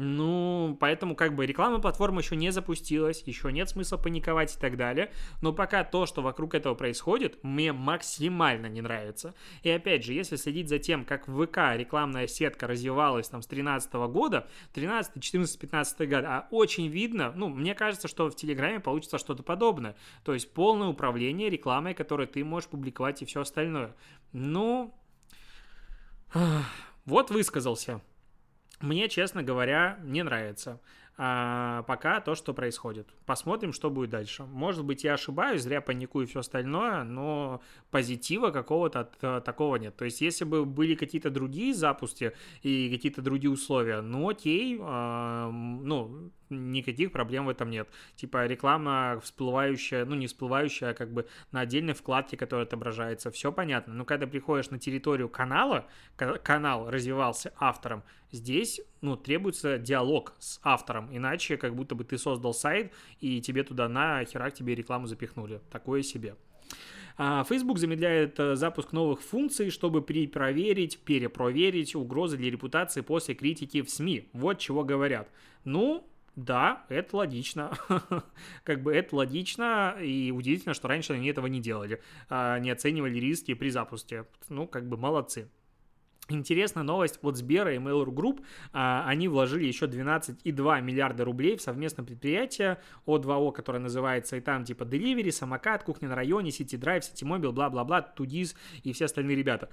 Ну, 0.00 0.76
поэтому 0.78 1.16
как 1.16 1.34
бы 1.34 1.44
реклама 1.44 1.80
платформы 1.80 2.20
еще 2.20 2.36
не 2.36 2.52
запустилась, 2.52 3.24
еще 3.26 3.50
нет 3.50 3.68
смысла 3.68 3.96
паниковать 3.96 4.54
и 4.54 4.58
так 4.60 4.76
далее. 4.76 5.10
Но 5.42 5.52
пока 5.52 5.82
то, 5.82 6.06
что 6.06 6.22
вокруг 6.22 6.54
этого 6.54 6.76
происходит, 6.76 7.42
мне 7.42 7.72
максимально 7.72 8.66
не 8.66 8.80
нравится. 8.80 9.34
И 9.64 9.70
опять 9.70 10.04
же, 10.04 10.12
если 10.12 10.36
следить 10.36 10.68
за 10.68 10.78
тем, 10.78 11.04
как 11.04 11.26
в 11.26 11.44
ВК 11.44 11.74
рекламная 11.74 12.28
сетка 12.28 12.68
развивалась 12.68 13.28
там 13.28 13.42
с 13.42 13.48
13 13.48 13.92
года, 14.08 14.46
13, 14.72 15.20
14, 15.20 15.58
15 15.58 16.08
год, 16.08 16.24
а 16.24 16.46
очень 16.52 16.86
видно, 16.86 17.32
ну, 17.34 17.48
мне 17.48 17.74
кажется, 17.74 18.06
что 18.06 18.30
в 18.30 18.36
Телеграме 18.36 18.78
получится 18.78 19.18
что-то 19.18 19.42
подобное. 19.42 19.96
То 20.22 20.32
есть 20.32 20.54
полное 20.54 20.86
управление 20.86 21.50
рекламой, 21.50 21.94
которую 21.94 22.28
ты 22.28 22.44
можешь 22.44 22.68
публиковать 22.68 23.22
и 23.22 23.24
все 23.24 23.40
остальное. 23.40 23.96
Ну, 24.32 24.94
вот 27.04 27.32
высказался. 27.32 28.00
Мне, 28.80 29.08
честно 29.08 29.42
говоря, 29.42 29.98
не 30.02 30.22
нравится 30.22 30.80
а, 31.20 31.82
пока 31.82 32.20
то, 32.20 32.36
что 32.36 32.54
происходит. 32.54 33.08
Посмотрим, 33.26 33.72
что 33.72 33.90
будет 33.90 34.10
дальше. 34.10 34.44
Может 34.44 34.84
быть, 34.84 35.02
я 35.02 35.14
ошибаюсь, 35.14 35.62
зря 35.62 35.80
паникую 35.80 36.26
и 36.26 36.28
все 36.28 36.40
остальное, 36.40 37.02
но 37.02 37.60
позитива 37.90 38.50
какого-то 38.50 39.00
от, 39.00 39.24
от, 39.24 39.44
такого 39.44 39.76
нет. 39.76 39.96
То 39.96 40.04
есть, 40.04 40.20
если 40.20 40.44
бы 40.44 40.64
были 40.64 40.94
какие-то 40.94 41.30
другие 41.30 41.74
запуски 41.74 42.32
и 42.62 42.88
какие-то 42.88 43.20
другие 43.20 43.50
условия, 43.50 44.00
ну 44.00 44.28
окей, 44.28 44.78
а, 44.80 45.50
ну, 45.50 46.30
никаких 46.50 47.12
проблем 47.12 47.46
в 47.46 47.48
этом 47.48 47.70
нет. 47.70 47.88
Типа 48.16 48.46
реклама 48.46 49.20
всплывающая, 49.22 50.04
ну 50.04 50.14
не 50.14 50.26
всплывающая, 50.26 50.90
а 50.90 50.94
как 50.94 51.12
бы 51.12 51.26
на 51.52 51.60
отдельной 51.60 51.94
вкладке, 51.94 52.36
которая 52.36 52.66
отображается, 52.66 53.30
все 53.30 53.52
понятно. 53.52 53.94
Но 53.94 54.04
когда 54.04 54.26
приходишь 54.26 54.70
на 54.70 54.78
территорию 54.78 55.28
канала, 55.28 55.86
канал 56.16 56.90
развивался 56.90 57.52
автором, 57.58 58.02
здесь, 58.30 58.80
ну, 59.00 59.16
требуется 59.16 59.78
диалог 59.78 60.34
с 60.38 60.60
автором, 60.62 61.08
иначе 61.16 61.56
как 61.56 61.74
будто 61.74 61.94
бы 61.94 62.04
ты 62.04 62.18
создал 62.18 62.54
сайт, 62.54 62.92
и 63.20 63.40
тебе 63.40 63.62
туда 63.62 63.88
на 63.88 64.24
херак 64.24 64.54
тебе 64.54 64.74
рекламу 64.74 65.06
запихнули. 65.06 65.60
Такое 65.70 66.02
себе. 66.02 66.36
А, 67.20 67.42
Facebook 67.42 67.78
замедляет 67.78 68.38
э, 68.38 68.54
запуск 68.54 68.92
новых 68.92 69.22
функций, 69.22 69.70
чтобы 69.70 70.02
перепроверить, 70.02 71.00
перепроверить 71.00 71.96
угрозы 71.96 72.36
для 72.36 72.48
репутации 72.48 73.00
после 73.00 73.34
критики 73.34 73.82
в 73.82 73.90
СМИ. 73.90 74.28
Вот 74.32 74.60
чего 74.60 74.84
говорят. 74.84 75.28
Ну, 75.64 76.08
да, 76.38 76.84
это 76.88 77.16
логично. 77.16 77.76
как 78.64 78.84
бы 78.84 78.94
это 78.94 79.16
логично, 79.16 79.96
и 80.00 80.30
удивительно, 80.30 80.72
что 80.72 80.86
раньше 80.86 81.14
они 81.14 81.26
этого 81.26 81.48
не 81.48 81.60
делали, 81.60 82.00
а, 82.28 82.60
не 82.60 82.70
оценивали 82.70 83.18
риски 83.18 83.54
при 83.54 83.70
запуске. 83.70 84.24
Ну, 84.48 84.68
как 84.68 84.88
бы 84.88 84.96
молодцы. 84.96 85.50
Интересная 86.28 86.84
новость 86.84 87.18
от 87.22 87.36
Сбера 87.36 87.74
и 87.74 87.78
Mail.ru 87.78 88.14
Group. 88.14 88.44
А, 88.72 89.04
они 89.08 89.26
вложили 89.26 89.66
еще 89.66 89.86
12,2 89.86 90.80
миллиарда 90.80 91.24
рублей 91.24 91.56
в 91.56 91.62
совместное 91.62 92.04
предприятие 92.04 92.78
O2O, 93.04 93.50
которое 93.50 93.80
называется 93.80 94.36
и 94.36 94.40
там 94.40 94.62
типа 94.62 94.84
Delivery, 94.84 95.32
Самокат, 95.32 95.82
Кухня 95.82 96.08
на 96.08 96.14
районе, 96.14 96.50
City 96.50 96.78
Drive, 96.78 97.00
City 97.00 97.26
Mobile, 97.26 97.50
бла-бла-бла, 97.50 98.02
Тудиз 98.02 98.54
и 98.84 98.92
все 98.92 99.06
остальные 99.06 99.34
ребята. 99.34 99.70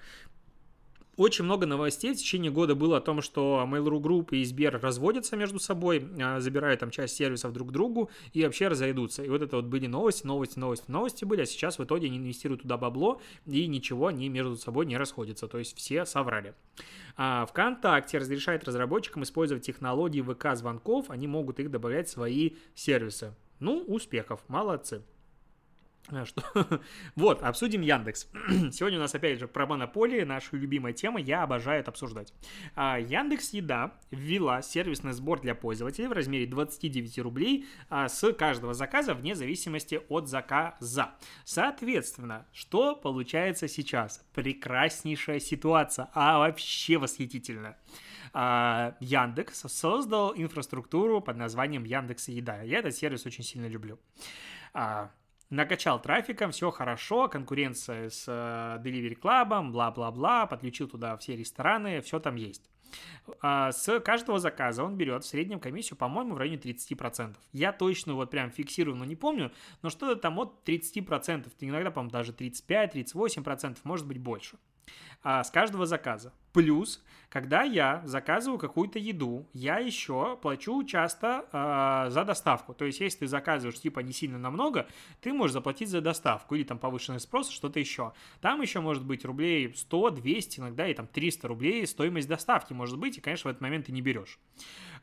Очень 1.17 1.45
много 1.45 1.65
новостей 1.65 2.13
в 2.13 2.17
течение 2.17 2.51
года 2.51 2.75
было 2.75 2.98
о 2.98 3.01
том, 3.01 3.22
что 3.22 3.65
Mail.ru 3.67 4.01
Group 4.01 4.36
и 4.36 4.43
Сбер 4.43 4.79
разводятся 4.81 5.38
между 5.38 5.60
собой, 5.60 6.07
а, 6.22 6.39
забирают 6.39 6.81
там 6.81 6.91
часть 6.91 7.15
сервисов 7.15 7.53
друг 7.53 7.72
другу 7.72 8.10
и 8.34 8.43
вообще 8.43 8.67
разойдутся. 8.67 9.24
И 9.24 9.29
вот 9.29 9.41
это 9.41 9.57
вот 9.57 9.65
были 9.65 9.88
новости, 9.88 10.25
новости, 10.27 10.60
новости, 10.60 10.86
новости 10.89 11.25
были, 11.25 11.41
а 11.41 11.45
сейчас 11.45 11.79
в 11.79 11.84
итоге 11.84 12.07
они 12.07 12.17
инвестируют 12.17 12.63
туда 12.63 12.77
бабло 12.77 13.22
и 13.45 13.65
ничего 13.67 14.07
они 14.07 14.27
между 14.29 14.57
собой 14.57 14.86
не 14.86 14.98
расходятся. 14.98 15.48
То 15.48 15.57
есть 15.57 15.77
все 15.77 16.05
соврали. 16.05 16.53
А 17.17 17.45
ВКонтакте 17.45 18.17
разрешает 18.17 18.65
разработчикам 18.65 19.24
использовать 19.24 19.65
технологии 19.65 20.22
ВК-звонков, 20.22 21.10
они 21.10 21.27
могут 21.27 21.60
их 21.60 21.72
добавлять 21.72 22.07
в 22.07 22.12
свои 22.12 22.51
сервисы. 22.74 23.34
Ну, 23.60 23.84
успехов, 23.88 24.41
молодцы. 24.50 25.01
А, 26.12 26.25
что? 26.25 26.43
вот, 27.15 27.41
обсудим 27.41 27.81
Яндекс. 27.81 28.27
Сегодня 28.71 29.00
у 29.00 29.01
нас 29.01 29.15
опять 29.15 29.39
же 29.39 29.47
про 29.47 29.65
монополии, 29.65 30.21
наша 30.21 30.55
любимая 30.55 30.93
тема, 30.93 31.19
я 31.19 31.43
обожаю 31.43 31.79
это 31.79 31.91
обсуждать. 31.91 32.33
А, 32.75 33.00
Яндекс 33.00 33.53
Еда 33.53 33.93
ввела 34.12 34.62
сервисный 34.62 35.13
сбор 35.13 35.41
для 35.41 35.55
пользователей 35.55 36.07
в 36.07 36.12
размере 36.12 36.45
29 36.45 37.19
рублей 37.19 37.65
а, 37.89 38.07
с 38.07 38.33
каждого 38.33 38.74
заказа 38.74 39.15
вне 39.15 39.35
зависимости 39.35 40.00
от 40.09 40.27
заказа. 40.27 41.15
Соответственно, 41.43 42.45
что 42.53 42.95
получается 42.95 43.67
сейчас? 43.67 44.24
Прекраснейшая 44.33 45.39
ситуация, 45.39 46.09
а 46.13 46.39
вообще 46.39 46.97
восхитительно. 46.97 47.77
Яндекс 48.33 49.62
создал 49.71 50.33
инфраструктуру 50.35 51.21
под 51.21 51.38
названием 51.38 51.85
Яндекс 51.85 52.27
Еда. 52.27 52.62
Я 52.63 52.79
этот 52.79 52.93
сервис 52.93 53.25
очень 53.25 53.45
сильно 53.45 53.67
люблю 53.67 53.97
накачал 55.49 56.01
трафиком, 56.01 56.51
все 56.51 56.71
хорошо, 56.71 57.27
конкуренция 57.27 58.09
с 58.09 58.25
э, 58.27 58.81
Delivery 58.83 59.19
Club, 59.19 59.71
бла-бла-бла, 59.71 60.47
подключил 60.47 60.87
туда 60.87 61.15
все 61.17 61.35
рестораны, 61.35 62.01
все 62.01 62.19
там 62.19 62.35
есть. 62.35 62.69
А 63.41 63.71
с 63.71 63.99
каждого 63.99 64.39
заказа 64.39 64.83
он 64.83 64.95
берет 64.95 65.23
в 65.23 65.27
среднем 65.27 65.59
комиссию, 65.59 65.97
по-моему, 65.97 66.35
в 66.35 66.37
районе 66.37 66.57
30%. 66.57 67.35
Я 67.51 67.73
точно 67.73 68.13
вот 68.13 68.29
прям 68.29 68.51
фиксированно 68.51 69.03
не 69.03 69.15
помню, 69.15 69.51
но 69.81 69.89
что-то 69.89 70.15
там 70.15 70.39
от 70.39 70.67
30%, 70.67 71.51
иногда, 71.59 71.91
по-моему, 71.91 72.11
даже 72.11 72.31
35-38%, 72.31 73.77
может 73.83 74.07
быть 74.07 74.19
больше. 74.19 74.57
А 75.23 75.43
с 75.43 75.51
каждого 75.51 75.85
заказа. 75.85 76.33
Плюс, 76.55 77.03
когда 77.27 77.63
я 77.63 78.01
заказываю 78.05 78.57
какую-то 78.57 78.97
еду, 78.97 79.45
я 79.51 79.79
еще 79.79 80.39
плачу 80.41 80.85
часто 80.85 81.45
э, 81.51 82.09
за 82.09 82.24
доставку. 82.24 82.74
То 82.74 82.85
есть, 82.85 83.01
если 83.01 83.19
ты 83.19 83.27
заказываешь 83.27 83.77
типа 83.77 84.00
не 84.00 84.13
сильно 84.13 84.38
намного, 84.38 84.88
ты 85.19 85.33
можешь 85.33 85.51
заплатить 85.51 85.89
за 85.89 86.00
доставку 86.00 86.55
или 86.55 86.63
там 86.63 86.79
повышенный 86.79 87.19
спрос, 87.19 87.50
что-то 87.50 87.77
еще. 87.77 88.13
Там 88.39 88.62
еще 88.62 88.79
может 88.79 89.03
быть 89.03 89.25
рублей 89.25 89.74
100, 89.75 90.12
200, 90.12 90.59
иногда 90.62 90.88
и 90.88 90.93
там 90.93 91.07
300 91.07 91.45
рублей 91.45 91.85
стоимость 91.85 92.29
доставки 92.29 92.71
может 92.71 92.97
быть, 92.97 93.17
и, 93.17 93.21
конечно, 93.21 93.50
в 93.50 93.51
этот 93.51 93.62
момент 93.62 93.88
ты 93.88 93.91
не 93.91 94.01
берешь. 94.01 94.39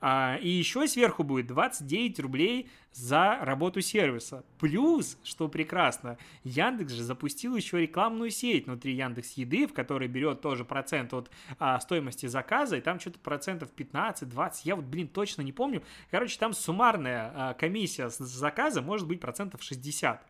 А, 0.00 0.37
и 0.40 0.49
еще 0.49 0.88
сверху 0.88 1.23
будет 1.23 1.47
29 1.49 2.18
рублей 2.21 2.71
за 2.92 3.38
работу 3.42 3.80
сервиса. 3.80 4.44
Плюс, 4.59 5.18
что 5.23 5.49
прекрасно, 5.49 6.18
Яндекс 6.44 6.92
же 6.92 7.02
запустил 7.02 7.56
еще 7.56 7.80
рекламную 7.80 8.30
сеть 8.30 8.66
внутри 8.66 8.94
Яндекс 8.94 9.35
Еды, 9.35 9.66
в 9.66 9.73
которой 9.73 10.09
берет 10.09 10.40
тоже 10.40 10.64
процент 10.64 11.14
от 11.14 11.30
а, 11.58 11.80
стоимости 11.80 12.26
заказа, 12.26 12.76
и 12.76 12.80
там 12.80 13.00
что-то 13.00 13.18
процентов 13.18 13.70
15-20, 13.76 14.61
я 14.64 14.76
вот, 14.76 14.84
блин, 14.84 15.08
точно 15.08 15.42
не 15.42 15.52
помню. 15.52 15.82
Короче, 16.11 16.38
там 16.38 16.52
суммарная 16.52 17.32
а, 17.34 17.54
комиссия 17.54 18.11
с 18.11 18.18
заказа 18.18 18.82
может 18.82 19.06
быть 19.06 19.20
процентов 19.20 19.62
60. 19.62 20.26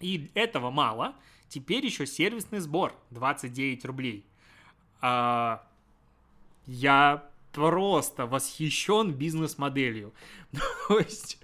И 0.00 0.30
этого 0.34 0.70
мало. 0.70 1.14
Теперь 1.48 1.84
еще 1.84 2.06
сервисный 2.06 2.60
сбор 2.60 2.94
29 3.10 3.84
рублей. 3.84 4.26
А, 5.00 5.66
я 6.66 7.28
просто 7.52 8.26
восхищен 8.26 9.12
бизнес-моделью. 9.12 10.14
То 10.88 10.98
есть, 10.98 11.38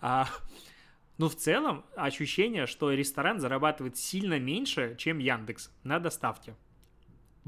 а, 0.00 0.28
ну, 1.18 1.28
в 1.28 1.36
целом, 1.36 1.84
ощущение, 1.96 2.66
что 2.66 2.92
ресторан 2.92 3.40
зарабатывает 3.40 3.96
сильно 3.96 4.38
меньше, 4.38 4.96
чем 4.98 5.18
Яндекс 5.18 5.70
на 5.82 5.98
доставке 5.98 6.54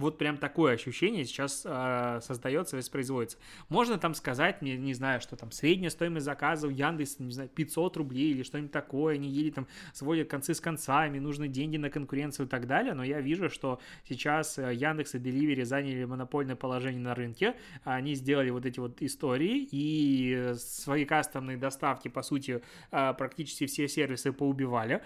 вот 0.00 0.19
прям 0.19 0.38
такое 0.38 0.75
ощущение 0.75 1.25
сейчас 1.25 1.62
э, 1.64 2.21
создается 2.23 2.76
воспроизводится. 2.76 3.38
Можно 3.69 3.99
там 3.99 4.14
сказать, 4.14 4.62
не, 4.62 4.76
не 4.76 4.95
знаю, 4.95 5.21
что 5.21 5.37
там 5.37 5.52
средняя 5.52 5.90
стоимость 5.90 6.25
заказа 6.25 6.66
у 6.66 6.71
Яндекс, 6.71 7.19
не 7.19 7.33
знаю, 7.33 7.49
500 7.50 7.97
рублей 7.99 8.30
или 8.30 8.42
что-нибудь 8.42 8.73
такое, 8.73 9.14
они 9.14 9.28
еле 9.28 9.52
там 9.52 9.69
сводят 9.92 10.28
концы 10.28 10.54
с 10.54 10.61
концами, 10.61 11.19
нужны 11.19 11.49
деньги 11.49 11.76
на 11.76 11.90
конкуренцию 11.90 12.47
и 12.47 12.49
так 12.49 12.66
далее, 12.66 12.95
но 12.95 13.04
я 13.04 13.21
вижу, 13.21 13.50
что 13.50 13.80
сейчас 14.09 14.59
э, 14.59 14.75
Яндекс 14.75 15.14
и 15.14 15.19
Delivery 15.19 15.64
заняли 15.64 16.04
монопольное 16.04 16.57
положение 16.57 17.02
на 17.02 17.14
рынке, 17.14 17.54
они 17.85 18.14
сделали 18.14 18.50
вот 18.50 18.66
эти 18.66 18.80
вот 18.80 19.02
истории 19.02 19.69
и 19.71 20.54
свои 20.57 21.04
кастомные 21.04 21.59
доставки, 21.59 22.09
по 22.09 22.23
сути, 22.23 22.62
э, 22.90 23.14
практически 23.14 23.66
все 23.66 23.86
сервисы 23.86 24.32
поубивали, 24.32 25.02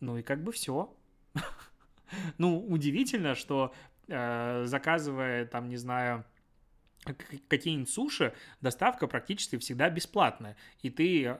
ну 0.00 0.16
и 0.16 0.22
как 0.22 0.42
бы 0.42 0.52
все. 0.52 0.94
Ну, 2.38 2.64
удивительно, 2.66 3.34
что 3.34 3.74
Э, 3.97 3.97
заказывая, 4.08 5.44
там, 5.44 5.68
не 5.68 5.76
знаю, 5.76 6.24
какие-нибудь 7.48 7.90
суши, 7.90 8.34
доставка 8.60 9.06
практически 9.06 9.56
всегда 9.58 9.90
бесплатная. 9.90 10.56
И 10.82 10.90
ты, 10.90 11.24
э, 11.24 11.36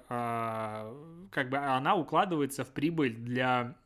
как 1.30 1.50
бы, 1.50 1.58
она 1.58 1.94
укладывается 1.94 2.64
в 2.64 2.72
прибыль 2.72 3.14
для 3.14 3.76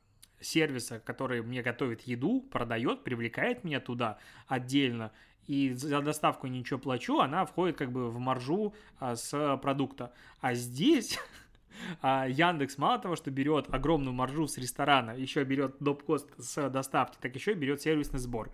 сервиса, 0.40 1.00
который 1.00 1.42
мне 1.42 1.62
готовит 1.62 2.02
еду, 2.02 2.40
продает, 2.40 3.04
привлекает 3.04 3.64
меня 3.64 3.80
туда 3.80 4.18
отдельно, 4.46 5.12
и 5.46 5.72
за 5.72 6.00
доставку 6.00 6.46
ничего 6.46 6.78
плачу, 6.78 7.18
она 7.18 7.44
входит 7.44 7.76
как 7.76 7.90
бы 7.90 8.10
в 8.10 8.18
маржу 8.18 8.74
а, 8.98 9.16
с 9.16 9.58
продукта. 9.58 10.12
А 10.40 10.54
здесь 10.54 11.18
а 12.00 12.26
Яндекс 12.28 12.78
мало 12.78 12.98
того, 12.98 13.16
что 13.16 13.30
берет 13.30 13.72
огромную 13.72 14.12
маржу 14.12 14.46
с 14.46 14.58
ресторана, 14.58 15.12
еще 15.12 15.44
берет 15.44 15.76
доп-кост 15.80 16.28
с 16.38 16.68
доставки, 16.70 17.18
так 17.20 17.34
еще 17.34 17.52
и 17.52 17.54
берет 17.54 17.80
сервисный 17.80 18.18
сбор. 18.18 18.50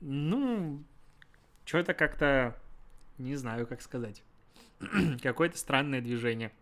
Ну, 0.00 0.82
что-то 1.64 1.94
как-то, 1.94 2.56
не 3.18 3.36
знаю, 3.36 3.66
как 3.66 3.82
сказать. 3.82 4.22
Какое-то 5.22 5.58
странное 5.58 6.00
движение. 6.00 6.52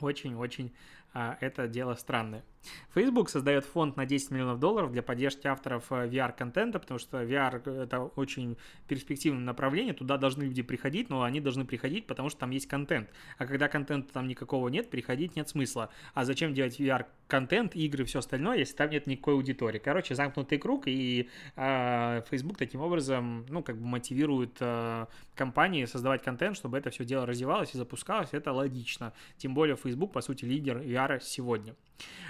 Очень-очень 0.00 0.72
а, 1.14 1.36
это 1.40 1.66
дело 1.68 1.94
странное. 1.94 2.44
Facebook 2.94 3.28
создает 3.30 3.64
фонд 3.64 3.96
на 3.96 4.06
10 4.06 4.30
миллионов 4.30 4.58
долларов 4.58 4.90
для 4.92 5.02
поддержки 5.02 5.46
авторов 5.46 5.84
э, 5.90 6.08
VR-контента, 6.08 6.78
потому 6.78 6.98
что 6.98 7.22
VR— 7.22 7.82
это 7.84 8.00
очень 8.00 8.56
перспективное 8.88 9.44
направление, 9.44 9.94
туда 9.94 10.16
должны 10.16 10.44
люди 10.44 10.62
приходить, 10.62 11.08
но 11.08 11.22
они 11.22 11.40
должны 11.40 11.64
приходить, 11.64 12.06
потому 12.06 12.28
что 12.28 12.40
там 12.40 12.50
есть 12.50 12.66
контент. 12.66 13.08
А 13.36 13.46
когда 13.46 13.68
контента 13.68 14.12
там 14.12 14.26
никакого 14.26 14.68
нет, 14.68 14.90
приходить 14.90 15.36
нет 15.36 15.48
смысла. 15.48 15.90
А 16.14 16.24
зачем 16.24 16.54
делать 16.54 16.80
VR-контент, 16.80 17.76
игры, 17.76 18.04
все 18.04 18.18
остальное, 18.18 18.58
если 18.58 18.74
там 18.74 18.90
нет 18.90 19.06
никакой 19.06 19.34
аудитории? 19.34 19.78
Короче, 19.78 20.14
замкнутый 20.14 20.58
круг, 20.58 20.84
и 20.86 21.28
э, 21.56 22.22
Facebook 22.30 22.58
таким 22.58 22.80
образом, 22.80 23.46
ну, 23.48 23.62
как 23.62 23.76
бы 23.76 23.86
мотивирует 23.86 24.56
э, 24.60 25.06
компании 25.34 25.84
создавать 25.84 26.22
контент, 26.22 26.56
чтобы 26.56 26.78
это 26.78 26.90
все 26.90 27.04
дело 27.04 27.26
развивалось 27.26 27.74
и 27.74 27.78
запускалось, 27.78 28.30
это 28.32 28.52
логично. 28.52 29.12
Тем 29.36 29.54
более 29.54 29.76
Facebook, 29.76 30.12
по 30.12 30.20
сути, 30.20 30.44
лидер 30.44 30.78
VR 30.78 31.20
сегодня. 31.20 31.74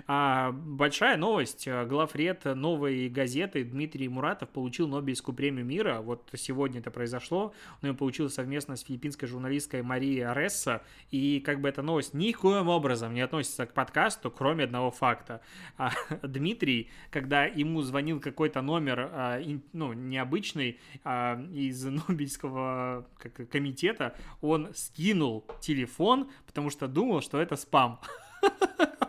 А, 0.06 0.17
большая 0.52 1.16
новость. 1.16 1.68
Главред 1.68 2.44
новой 2.44 3.08
газеты 3.08 3.64
Дмитрий 3.64 4.08
Муратов 4.08 4.48
получил 4.48 4.88
Нобелевскую 4.88 5.34
премию 5.34 5.64
мира. 5.64 6.00
Вот 6.00 6.30
сегодня 6.34 6.80
это 6.80 6.90
произошло. 6.90 7.52
Он 7.82 7.90
ее 7.90 7.94
получил 7.94 8.30
совместно 8.30 8.76
с 8.76 8.82
филиппинской 8.82 9.28
журналисткой 9.28 9.82
Марией 9.82 10.24
Аресса. 10.24 10.82
И 11.10 11.40
как 11.40 11.60
бы 11.60 11.68
эта 11.68 11.82
новость 11.82 12.14
никоим 12.14 12.68
образом 12.68 13.14
не 13.14 13.20
относится 13.20 13.66
к 13.66 13.74
подкасту, 13.74 14.30
кроме 14.30 14.64
одного 14.64 14.90
факта. 14.90 15.40
А, 15.76 15.90
Дмитрий, 16.22 16.90
когда 17.10 17.44
ему 17.44 17.82
звонил 17.82 18.20
какой-то 18.20 18.62
номер, 18.62 19.10
а, 19.12 19.42
ну, 19.72 19.92
необычный, 19.92 20.78
а, 21.04 21.40
из 21.52 21.84
Нобелевского 22.08 23.06
комитета, 23.50 24.14
он 24.40 24.68
скинул 24.74 25.44
телефон, 25.60 26.30
потому 26.46 26.70
что 26.70 26.88
думал, 26.88 27.20
что 27.20 27.40
это 27.40 27.56
спам. 27.56 28.00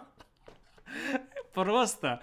Просто 1.53 2.21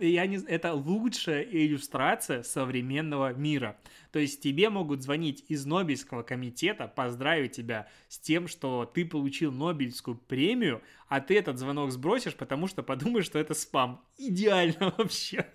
я 0.00 0.26
не, 0.26 0.36
это 0.36 0.72
лучшая 0.72 1.42
иллюстрация 1.42 2.42
современного 2.42 3.32
мира. 3.32 3.76
То 4.12 4.18
есть 4.18 4.42
тебе 4.42 4.70
могут 4.70 5.02
звонить 5.02 5.44
из 5.48 5.66
Нобелевского 5.66 6.22
комитета, 6.22 6.88
поздравить 6.88 7.52
тебя 7.52 7.86
с 8.08 8.18
тем, 8.18 8.48
что 8.48 8.90
ты 8.92 9.04
получил 9.04 9.52
Нобелевскую 9.52 10.16
премию, 10.16 10.82
а 11.08 11.20
ты 11.20 11.38
этот 11.38 11.58
звонок 11.58 11.92
сбросишь, 11.92 12.34
потому 12.34 12.66
что 12.66 12.82
подумаешь, 12.82 13.26
что 13.26 13.38
это 13.38 13.54
спам. 13.54 14.04
Идеально 14.18 14.94
вообще. 14.98 15.46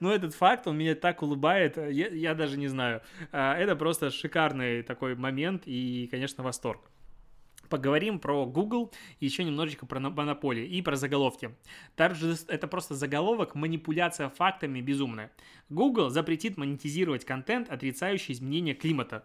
Но 0.00 0.12
этот 0.12 0.34
факт, 0.34 0.66
он 0.66 0.78
меня 0.78 0.94
так 0.94 1.22
улыбает, 1.22 1.76
я, 1.76 2.08
я 2.08 2.34
даже 2.34 2.56
не 2.58 2.68
знаю. 2.68 3.02
А, 3.32 3.56
это 3.56 3.74
просто 3.74 4.10
шикарный 4.10 4.82
такой 4.82 5.16
момент 5.16 5.62
и, 5.66 6.06
конечно, 6.10 6.44
восторг. 6.44 6.90
Поговорим 7.74 8.20
про 8.20 8.46
Google 8.46 8.92
еще 9.18 9.42
немножечко 9.42 9.84
про 9.84 9.98
монополии 9.98 10.64
и 10.64 10.80
про 10.80 10.94
заголовки. 10.94 11.56
Также 11.96 12.36
это 12.46 12.68
просто 12.68 12.94
заголовок 12.94 13.56
«Манипуляция 13.56 14.28
фактами 14.28 14.80
безумная». 14.80 15.32
Google 15.70 16.08
запретит 16.08 16.56
монетизировать 16.56 17.24
контент, 17.24 17.68
отрицающий 17.68 18.32
изменения 18.32 18.74
климата. 18.74 19.24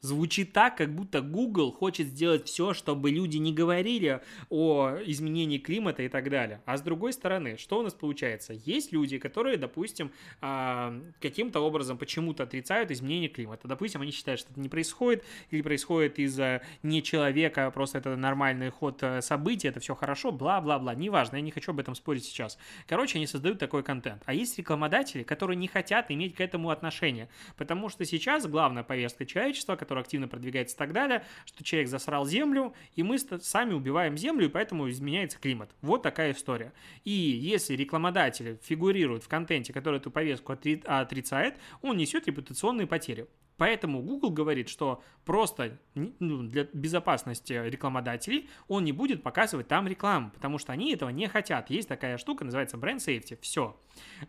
Звучит 0.00 0.54
так, 0.54 0.78
как 0.78 0.94
будто 0.94 1.20
Google 1.20 1.72
хочет 1.72 2.06
сделать 2.06 2.46
все, 2.46 2.72
чтобы 2.72 3.10
люди 3.10 3.36
не 3.36 3.52
говорили 3.52 4.22
о 4.48 4.96
изменении 5.04 5.58
климата 5.58 6.02
и 6.02 6.08
так 6.08 6.30
далее. 6.30 6.62
А 6.64 6.78
с 6.78 6.80
другой 6.80 7.12
стороны, 7.12 7.58
что 7.58 7.80
у 7.80 7.82
нас 7.82 7.92
получается? 7.92 8.54
Есть 8.64 8.92
люди, 8.92 9.18
которые, 9.18 9.58
допустим, 9.58 10.10
а, 10.40 10.98
каким-то 11.20 11.60
образом 11.60 11.98
почему-то 11.98 12.44
отрицают 12.44 12.90
изменение 12.90 13.28
климата. 13.28 13.68
Допустим, 13.68 14.00
они 14.00 14.10
считают, 14.10 14.40
что 14.40 14.50
это 14.52 14.60
не 14.60 14.70
происходит, 14.70 15.22
или 15.50 15.60
происходит 15.60 16.18
из-за 16.18 16.62
не 16.82 17.02
человека, 17.02 17.66
а 17.66 17.70
просто 17.70 17.98
это 17.98 18.16
нормальный 18.16 18.70
ход 18.70 19.02
э, 19.02 19.20
событий, 19.20 19.68
это 19.68 19.80
все 19.80 19.94
хорошо, 19.94 20.32
бла-бла-бла. 20.32 20.94
Неважно, 20.94 21.36
я 21.36 21.42
не 21.42 21.50
хочу 21.50 21.72
об 21.72 21.78
этом 21.78 21.94
спорить 21.94 22.24
сейчас. 22.24 22.56
Короче, 22.86 23.18
они 23.18 23.26
создают 23.26 23.58
такой 23.58 23.82
контент. 23.82 24.22
А 24.24 24.32
есть 24.32 24.56
рекламодатели, 24.56 25.24
которые 25.24 25.56
не 25.56 25.68
хотят 25.68 26.10
иметь 26.10 26.34
к 26.36 26.40
этому 26.40 26.70
отношения. 26.70 27.28
Потому 27.58 27.90
что 27.90 28.06
сейчас 28.06 28.46
главная 28.46 28.82
повестка 28.82 29.26
человечества, 29.26 29.76
который 29.90 30.02
активно 30.02 30.28
продвигается 30.28 30.76
и 30.76 30.78
так 30.78 30.92
далее, 30.92 31.24
что 31.44 31.64
человек 31.64 31.88
засрал 31.88 32.24
землю, 32.24 32.74
и 32.94 33.02
мы 33.02 33.18
сами 33.18 33.72
убиваем 33.72 34.16
землю, 34.16 34.46
и 34.46 34.48
поэтому 34.48 34.88
изменяется 34.88 35.36
климат. 35.40 35.74
Вот 35.82 36.04
такая 36.04 36.30
история. 36.30 36.72
И 37.02 37.10
если 37.10 37.74
рекламодатель 37.74 38.60
фигурирует 38.62 39.24
в 39.24 39.28
контенте, 39.28 39.72
который 39.72 39.96
эту 39.96 40.12
повестку 40.12 40.52
отрицает, 40.52 41.56
он 41.82 41.96
несет 41.96 42.28
репутационные 42.28 42.86
потери. 42.86 43.26
Поэтому 43.56 44.00
Google 44.00 44.30
говорит, 44.30 44.68
что 44.68 45.02
просто 45.24 45.76
ну, 45.94 46.44
для 46.44 46.68
безопасности 46.72 47.52
рекламодателей 47.52 48.48
он 48.68 48.84
не 48.84 48.92
будет 48.92 49.24
показывать 49.24 49.66
там 49.66 49.88
рекламу, 49.88 50.30
потому 50.30 50.58
что 50.58 50.72
они 50.72 50.94
этого 50.94 51.10
не 51.10 51.26
хотят. 51.26 51.68
Есть 51.68 51.88
такая 51.88 52.16
штука, 52.16 52.44
называется 52.44 52.78
бренд 52.78 53.00
safety. 53.00 53.36
Все. 53.42 53.76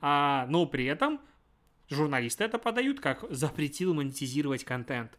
А, 0.01 0.47
но 0.49 0.65
при 0.65 0.85
этом 0.85 1.21
журналисты 1.91 2.43
это 2.43 2.57
подают 2.57 2.99
как 2.99 3.25
запретил 3.29 3.93
монетизировать 3.93 4.63
контент. 4.63 5.17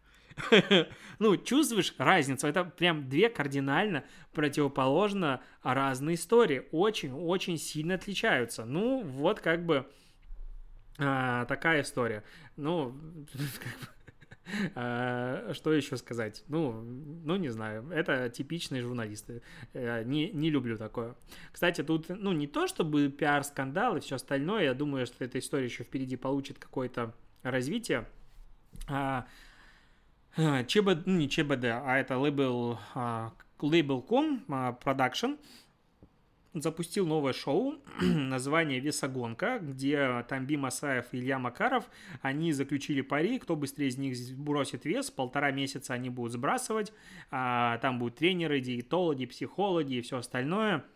ну, 1.18 1.36
чувствуешь 1.36 1.94
разницу? 1.98 2.46
Это 2.46 2.64
прям 2.64 3.08
две 3.08 3.28
кардинально 3.28 4.04
противоположно 4.32 5.42
разные 5.62 6.16
истории. 6.16 6.66
Очень-очень 6.72 7.58
сильно 7.58 7.94
отличаются. 7.94 8.64
Ну, 8.64 9.02
вот 9.02 9.40
как 9.40 9.64
бы 9.64 9.86
а, 10.98 11.44
такая 11.46 11.82
история. 11.82 12.24
Ну, 12.56 12.96
А, 14.74 15.52
что 15.54 15.72
еще 15.72 15.96
сказать? 15.96 16.44
Ну, 16.48 16.72
ну, 17.24 17.36
не 17.36 17.48
знаю. 17.48 17.88
Это 17.90 18.28
типичные 18.28 18.82
журналисты. 18.82 19.42
Э, 19.72 20.02
не, 20.04 20.30
не 20.30 20.50
люблю 20.50 20.76
такое. 20.76 21.14
Кстати, 21.52 21.82
тут, 21.82 22.08
ну, 22.08 22.32
не 22.32 22.46
то 22.46 22.66
чтобы 22.66 23.08
пиар-скандал 23.08 23.96
и 23.96 24.00
все 24.00 24.16
остальное. 24.16 24.64
Я 24.64 24.74
думаю, 24.74 25.06
что 25.06 25.24
эта 25.24 25.38
история 25.38 25.66
еще 25.66 25.84
впереди 25.84 26.16
получит 26.16 26.58
какое-то 26.58 27.14
развитие. 27.42 28.06
А, 28.88 29.26
ЧБД, 30.36 31.06
ну 31.06 31.18
не 31.18 31.28
ЧБД, 31.28 31.64
а 31.64 31.96
это 31.98 32.18
лейбл, 32.18 32.78
Label.com 33.62 34.44
Production 34.48 35.38
запустил 36.54 37.06
новое 37.06 37.32
шоу, 37.32 37.76
название 38.00 38.80
«Весогонка», 38.80 39.58
где 39.58 40.24
Тамби 40.28 40.56
Масаев 40.56 41.06
и 41.12 41.18
Илья 41.18 41.38
Макаров, 41.38 41.88
они 42.20 42.52
заключили 42.52 43.00
пари, 43.00 43.38
кто 43.38 43.56
быстрее 43.56 43.88
из 43.88 43.96
них 43.96 44.18
бросит 44.36 44.84
вес, 44.84 45.10
полтора 45.10 45.50
месяца 45.50 45.94
они 45.94 46.10
будут 46.10 46.32
сбрасывать, 46.32 46.92
а, 47.30 47.78
там 47.78 47.98
будут 47.98 48.16
тренеры, 48.16 48.60
диетологи, 48.60 49.26
психологи 49.26 49.94
и 49.94 50.00
все 50.02 50.18
остальное– 50.18 50.84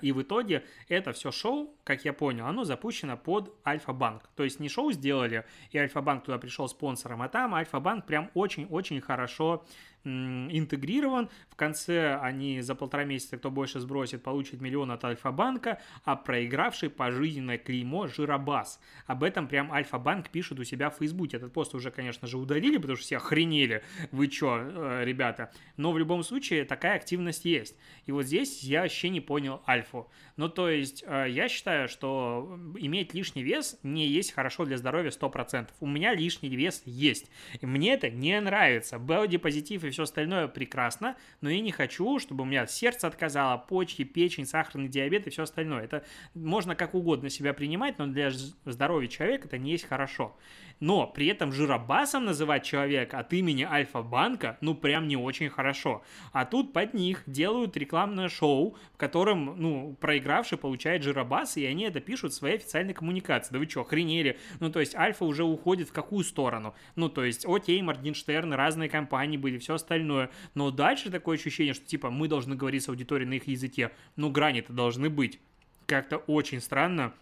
и 0.00 0.12
в 0.12 0.22
итоге 0.22 0.64
это 0.88 1.12
все 1.12 1.30
шоу, 1.30 1.74
как 1.84 2.04
я 2.04 2.12
понял, 2.12 2.46
оно 2.46 2.64
запущено 2.64 3.16
под 3.16 3.54
Альфа-банк. 3.66 4.28
То 4.34 4.42
есть 4.42 4.58
не 4.58 4.68
шоу 4.68 4.90
сделали, 4.92 5.44
и 5.70 5.78
Альфа-банк 5.78 6.24
туда 6.24 6.38
пришел 6.38 6.68
спонсором, 6.68 7.22
а 7.22 7.28
там 7.28 7.54
Альфа-банк 7.54 8.06
прям 8.06 8.30
очень-очень 8.34 9.00
хорошо 9.00 9.64
интегрирован. 10.04 11.28
В 11.48 11.56
конце 11.56 12.18
они 12.20 12.60
за 12.60 12.74
полтора 12.74 13.04
месяца, 13.04 13.36
кто 13.36 13.50
больше 13.50 13.80
сбросит, 13.80 14.22
получит 14.22 14.60
миллион 14.60 14.90
от 14.90 15.04
Альфа-банка, 15.04 15.80
а 16.04 16.16
проигравший 16.16 16.90
пожизненное 16.90 17.58
клеймо 17.58 18.06
Жиробас. 18.06 18.80
Об 19.06 19.22
этом 19.22 19.48
прям 19.48 19.72
Альфа-банк 19.72 20.30
пишет 20.30 20.58
у 20.58 20.64
себя 20.64 20.90
в 20.90 20.96
Фейсбуке. 20.96 21.36
Этот 21.36 21.52
пост 21.52 21.74
уже, 21.74 21.90
конечно 21.90 22.26
же, 22.26 22.38
удалили, 22.38 22.76
потому 22.76 22.96
что 22.96 23.04
все 23.04 23.16
охренели. 23.18 23.82
Вы 24.10 24.28
чё, 24.28 24.58
э, 24.58 25.04
ребята? 25.04 25.52
Но 25.76 25.92
в 25.92 25.98
любом 25.98 26.22
случае 26.22 26.64
такая 26.64 26.96
активность 26.96 27.44
есть. 27.44 27.76
И 28.06 28.12
вот 28.12 28.24
здесь 28.24 28.62
я 28.62 28.82
вообще 28.82 29.08
не 29.08 29.20
понял 29.20 29.62
Альфу. 29.66 30.10
Ну, 30.36 30.48
то 30.48 30.68
есть, 30.68 31.04
э, 31.06 31.26
я 31.28 31.48
считаю, 31.48 31.88
что 31.88 32.58
иметь 32.78 33.14
лишний 33.14 33.42
вес 33.42 33.78
не 33.82 34.06
есть 34.06 34.32
хорошо 34.32 34.64
для 34.64 34.78
здоровья 34.78 35.10
100%. 35.10 35.74
У 35.80 35.86
меня 35.86 36.14
лишний 36.14 36.48
вес 36.48 36.82
есть. 36.86 37.30
И 37.60 37.66
мне 37.66 37.94
это 37.94 38.10
не 38.10 38.40
нравится. 38.40 38.98
Бодипозитив 38.98 39.84
и 39.84 39.89
все 39.90 40.04
остальное 40.04 40.48
прекрасно, 40.48 41.16
но 41.40 41.50
я 41.50 41.60
не 41.60 41.72
хочу, 41.72 42.18
чтобы 42.18 42.42
у 42.42 42.46
меня 42.46 42.66
сердце 42.66 43.06
отказало, 43.06 43.58
почки, 43.58 44.04
печень, 44.04 44.46
сахарный 44.46 44.88
диабет 44.88 45.26
и 45.26 45.30
все 45.30 45.42
остальное. 45.44 45.84
Это 45.84 46.04
можно 46.34 46.74
как 46.74 46.94
угодно 46.94 47.30
себя 47.30 47.52
принимать, 47.52 47.98
но 47.98 48.06
для 48.06 48.30
здоровья 48.64 49.08
человека 49.08 49.46
это 49.46 49.58
не 49.58 49.72
есть 49.72 49.86
хорошо 49.86 50.36
но 50.80 51.06
при 51.06 51.26
этом 51.26 51.52
жиробасом 51.52 52.24
называть 52.24 52.64
человека 52.64 53.18
от 53.18 53.32
имени 53.32 53.62
Альфа-банка, 53.62 54.56
ну, 54.60 54.74
прям 54.74 55.06
не 55.08 55.16
очень 55.16 55.50
хорошо. 55.50 56.02
А 56.32 56.46
тут 56.46 56.72
под 56.72 56.94
них 56.94 57.22
делают 57.26 57.76
рекламное 57.76 58.28
шоу, 58.28 58.76
в 58.94 58.96
котором, 58.96 59.54
ну, 59.58 59.96
проигравший 60.00 60.58
получает 60.58 61.02
жиробас, 61.02 61.56
и 61.58 61.66
они 61.66 61.84
это 61.84 62.00
пишут 62.00 62.32
в 62.32 62.36
своей 62.36 62.56
официальной 62.56 62.94
коммуникации. 62.94 63.52
Да 63.52 63.58
вы 63.58 63.68
что, 63.68 63.82
охренели? 63.82 64.38
Ну, 64.58 64.70
то 64.70 64.80
есть 64.80 64.94
Альфа 64.94 65.24
уже 65.24 65.44
уходит 65.44 65.88
в 65.88 65.92
какую 65.92 66.24
сторону? 66.24 66.74
Ну, 66.96 67.08
то 67.10 67.24
есть, 67.24 67.44
окей, 67.46 67.80
Моргенштерн, 67.82 68.54
разные 68.54 68.88
компании 68.88 69.36
были, 69.36 69.58
все 69.58 69.74
остальное. 69.80 70.30
Но 70.54 70.70
дальше 70.70 71.10
такое 71.10 71.36
ощущение, 71.36 71.74
что, 71.74 71.86
типа, 71.86 72.10
мы 72.10 72.28
должны 72.28 72.54
говорить 72.54 72.84
с 72.84 72.88
аудиторией 72.88 73.28
на 73.28 73.34
их 73.34 73.46
языке. 73.46 73.90
Ну, 74.16 74.30
грани-то 74.30 74.72
должны 74.72 75.10
быть. 75.10 75.40
Как-то 75.86 76.18
очень 76.18 76.60
странно 76.60 77.12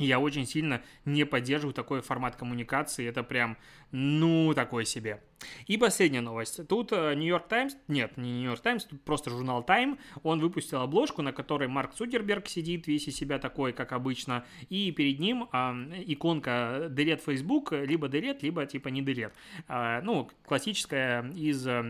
я 0.00 0.18
очень 0.18 0.46
сильно 0.46 0.82
не 1.04 1.24
поддерживаю 1.24 1.74
такой 1.74 2.00
формат 2.00 2.34
коммуникации. 2.34 3.06
Это 3.06 3.22
прям, 3.22 3.56
ну, 3.92 4.52
такой 4.54 4.84
себе. 4.84 5.20
И 5.66 5.76
последняя 5.76 6.20
новость. 6.20 6.66
Тут 6.68 6.92
Нью-Йорк 6.92 7.46
э, 7.46 7.48
Таймс, 7.48 7.76
нет, 7.88 8.16
не 8.16 8.30
Нью-Йорк 8.40 8.60
Таймс, 8.60 8.84
тут 8.84 9.02
просто 9.02 9.30
журнал 9.30 9.64
Time, 9.66 9.98
он 10.22 10.40
выпустил 10.40 10.80
обложку, 10.80 11.22
на 11.22 11.32
которой 11.32 11.68
Марк 11.68 11.94
Цукерберг 11.94 12.48
сидит, 12.48 12.86
весь 12.86 13.08
из 13.08 13.16
себя 13.16 13.38
такой, 13.38 13.72
как 13.72 13.92
обычно, 13.92 14.44
и 14.68 14.90
перед 14.92 15.18
ним 15.18 15.48
э, 15.52 15.56
иконка 16.06 16.88
Delete 16.90 17.22
Facebook, 17.24 17.72
либо 17.72 18.08
Delete, 18.08 18.38
либо 18.42 18.66
типа 18.66 18.88
не 18.88 19.02
Delete. 19.02 19.32
Э, 19.68 20.00
ну, 20.02 20.30
классическая 20.44 21.30
из 21.32 21.66
э, 21.66 21.80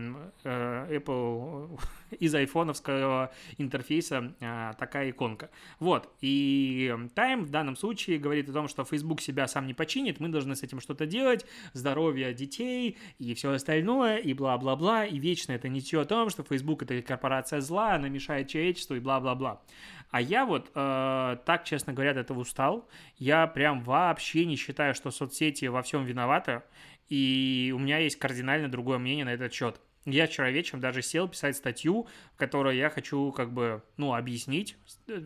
Apple, 0.43 1.79
из 2.19 2.33
айфоновского 2.33 3.33
интерфейса 3.57 4.33
э, 4.39 4.71
такая 4.77 5.09
иконка. 5.09 5.49
Вот, 5.79 6.09
и 6.21 6.93
Time 7.15 7.43
в 7.43 7.49
данном 7.49 7.75
случае 7.75 8.17
говорит 8.17 8.49
о 8.49 8.53
том, 8.53 8.67
что 8.67 8.85
Facebook 8.85 9.21
себя 9.21 9.47
сам 9.47 9.67
не 9.67 9.73
починит, 9.73 10.19
мы 10.19 10.29
должны 10.29 10.55
с 10.55 10.63
этим 10.63 10.79
что-то 10.79 11.05
делать, 11.05 11.45
здоровье 11.91 12.33
детей 12.33 12.97
и 13.19 13.33
все 13.33 13.51
остальное, 13.51 14.17
и 14.17 14.33
бла-бла-бла, 14.33 15.05
и 15.05 15.19
вечно 15.19 15.51
это 15.51 15.67
ничего 15.67 16.01
о 16.01 16.05
том, 16.05 16.29
что 16.29 16.43
Facebook 16.43 16.83
это 16.83 17.01
корпорация 17.01 17.59
зла, 17.59 17.95
она 17.95 18.07
мешает 18.07 18.47
человечеству, 18.47 18.95
и 18.95 18.99
бла-бла-бла. 18.99 19.61
А 20.09 20.21
я 20.21 20.45
вот 20.45 20.71
э, 20.73 21.37
так, 21.45 21.65
честно 21.65 21.93
говоря, 21.93 22.11
от 22.11 22.17
этого 22.17 22.39
устал. 22.39 22.87
Я 23.17 23.47
прям 23.47 23.81
вообще 23.83 24.45
не 24.45 24.55
считаю, 24.55 24.93
что 24.95 25.11
соцсети 25.11 25.65
во 25.65 25.81
всем 25.81 26.05
виноваты, 26.05 26.61
и 27.09 27.73
у 27.75 27.79
меня 27.79 27.97
есть 27.97 28.17
кардинально 28.17 28.69
другое 28.69 28.97
мнение 28.97 29.25
на 29.25 29.33
этот 29.33 29.53
счет. 29.53 29.81
Я 30.05 30.27
вчера 30.27 30.49
вечером 30.49 30.79
даже 30.79 31.01
сел 31.01 31.27
писать 31.27 31.57
статью, 31.57 32.07
в 32.33 32.37
которой 32.37 32.77
я 32.77 32.89
хочу 32.89 33.31
как 33.33 33.53
бы, 33.53 33.83
ну, 33.97 34.15
объяснить, 34.15 34.77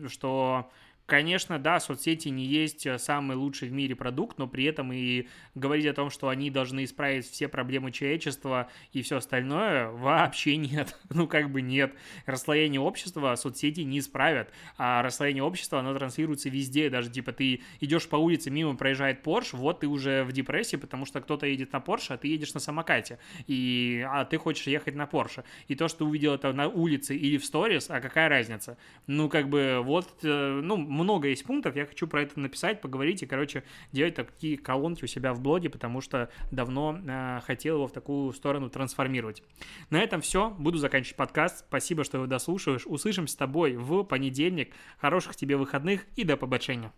что 0.08 0.70
Конечно, 1.06 1.60
да, 1.60 1.78
соцсети 1.78 2.30
не 2.30 2.44
есть 2.44 2.84
э, 2.84 2.98
самый 2.98 3.36
лучший 3.36 3.68
в 3.68 3.72
мире 3.72 3.94
продукт, 3.94 4.38
но 4.38 4.48
при 4.48 4.64
этом 4.64 4.92
и 4.92 5.28
говорить 5.54 5.86
о 5.86 5.92
том, 5.92 6.10
что 6.10 6.28
они 6.28 6.50
должны 6.50 6.82
исправить 6.82 7.30
все 7.30 7.46
проблемы 7.46 7.92
человечества 7.92 8.68
и 8.92 9.02
все 9.02 9.18
остальное, 9.18 9.88
вообще 9.88 10.56
нет. 10.56 10.96
Ну, 11.16 11.28
как 11.28 11.50
бы 11.50 11.62
нет. 11.62 11.94
Расслоение 12.26 12.80
общества 12.80 13.36
соцсети 13.36 13.80
не 13.82 14.00
исправят, 14.00 14.50
а 14.76 15.00
расслоение 15.00 15.42
общества, 15.44 15.78
оно 15.78 15.94
транслируется 15.94 16.48
везде, 16.48 16.90
даже 16.90 17.08
типа 17.08 17.32
ты 17.32 17.62
идешь 17.80 18.08
по 18.08 18.16
улице, 18.16 18.50
мимо 18.50 18.76
проезжает 18.76 19.24
Porsche, 19.24 19.56
вот 19.56 19.80
ты 19.80 19.86
уже 19.86 20.24
в 20.24 20.32
депрессии, 20.32 20.76
потому 20.76 21.06
что 21.06 21.20
кто-то 21.20 21.46
едет 21.46 21.72
на 21.72 21.78
Porsche, 21.78 22.14
а 22.14 22.16
ты 22.16 22.28
едешь 22.28 22.52
на 22.52 22.60
самокате, 22.60 23.18
и, 23.46 24.04
а 24.10 24.24
ты 24.24 24.36
хочешь 24.38 24.66
ехать 24.66 24.96
на 24.96 25.04
Porsche. 25.04 25.44
И 25.68 25.74
то, 25.76 25.86
что 25.88 25.98
ты 25.98 26.04
увидел 26.04 26.34
это 26.34 26.52
на 26.52 26.66
улице 26.68 27.16
или 27.16 27.38
в 27.38 27.44
сторис, 27.44 27.90
а 27.90 28.00
какая 28.00 28.28
разница? 28.28 28.76
Ну, 29.06 29.28
как 29.28 29.48
бы, 29.48 29.80
вот, 29.82 30.08
э, 30.22 30.60
ну, 30.62 30.76
много 30.96 31.28
есть 31.28 31.44
пунктов, 31.44 31.76
я 31.76 31.86
хочу 31.86 32.06
про 32.06 32.22
это 32.22 32.40
написать, 32.40 32.80
поговорить 32.80 33.22
и, 33.22 33.26
короче, 33.26 33.62
делать 33.92 34.14
такие 34.14 34.58
колонки 34.58 35.04
у 35.04 35.06
себя 35.06 35.32
в 35.32 35.40
блоге, 35.40 35.70
потому 35.70 36.00
что 36.00 36.30
давно 36.50 36.98
э, 37.06 37.40
хотел 37.44 37.76
его 37.76 37.86
в 37.86 37.92
такую 37.92 38.32
сторону 38.32 38.70
трансформировать. 38.70 39.42
На 39.90 40.00
этом 40.00 40.20
все, 40.20 40.50
буду 40.50 40.78
заканчивать 40.78 41.16
подкаст. 41.16 41.64
Спасибо, 41.68 42.04
что 42.04 42.20
вы 42.20 42.26
дослушиваешь. 42.26 42.86
Услышимся 42.86 43.34
с 43.34 43.36
тобой 43.36 43.76
в 43.76 44.02
понедельник. 44.04 44.74
Хороших 44.98 45.36
тебе 45.36 45.56
выходных 45.56 46.06
и 46.16 46.24
до 46.24 46.36
побачення. 46.36 46.92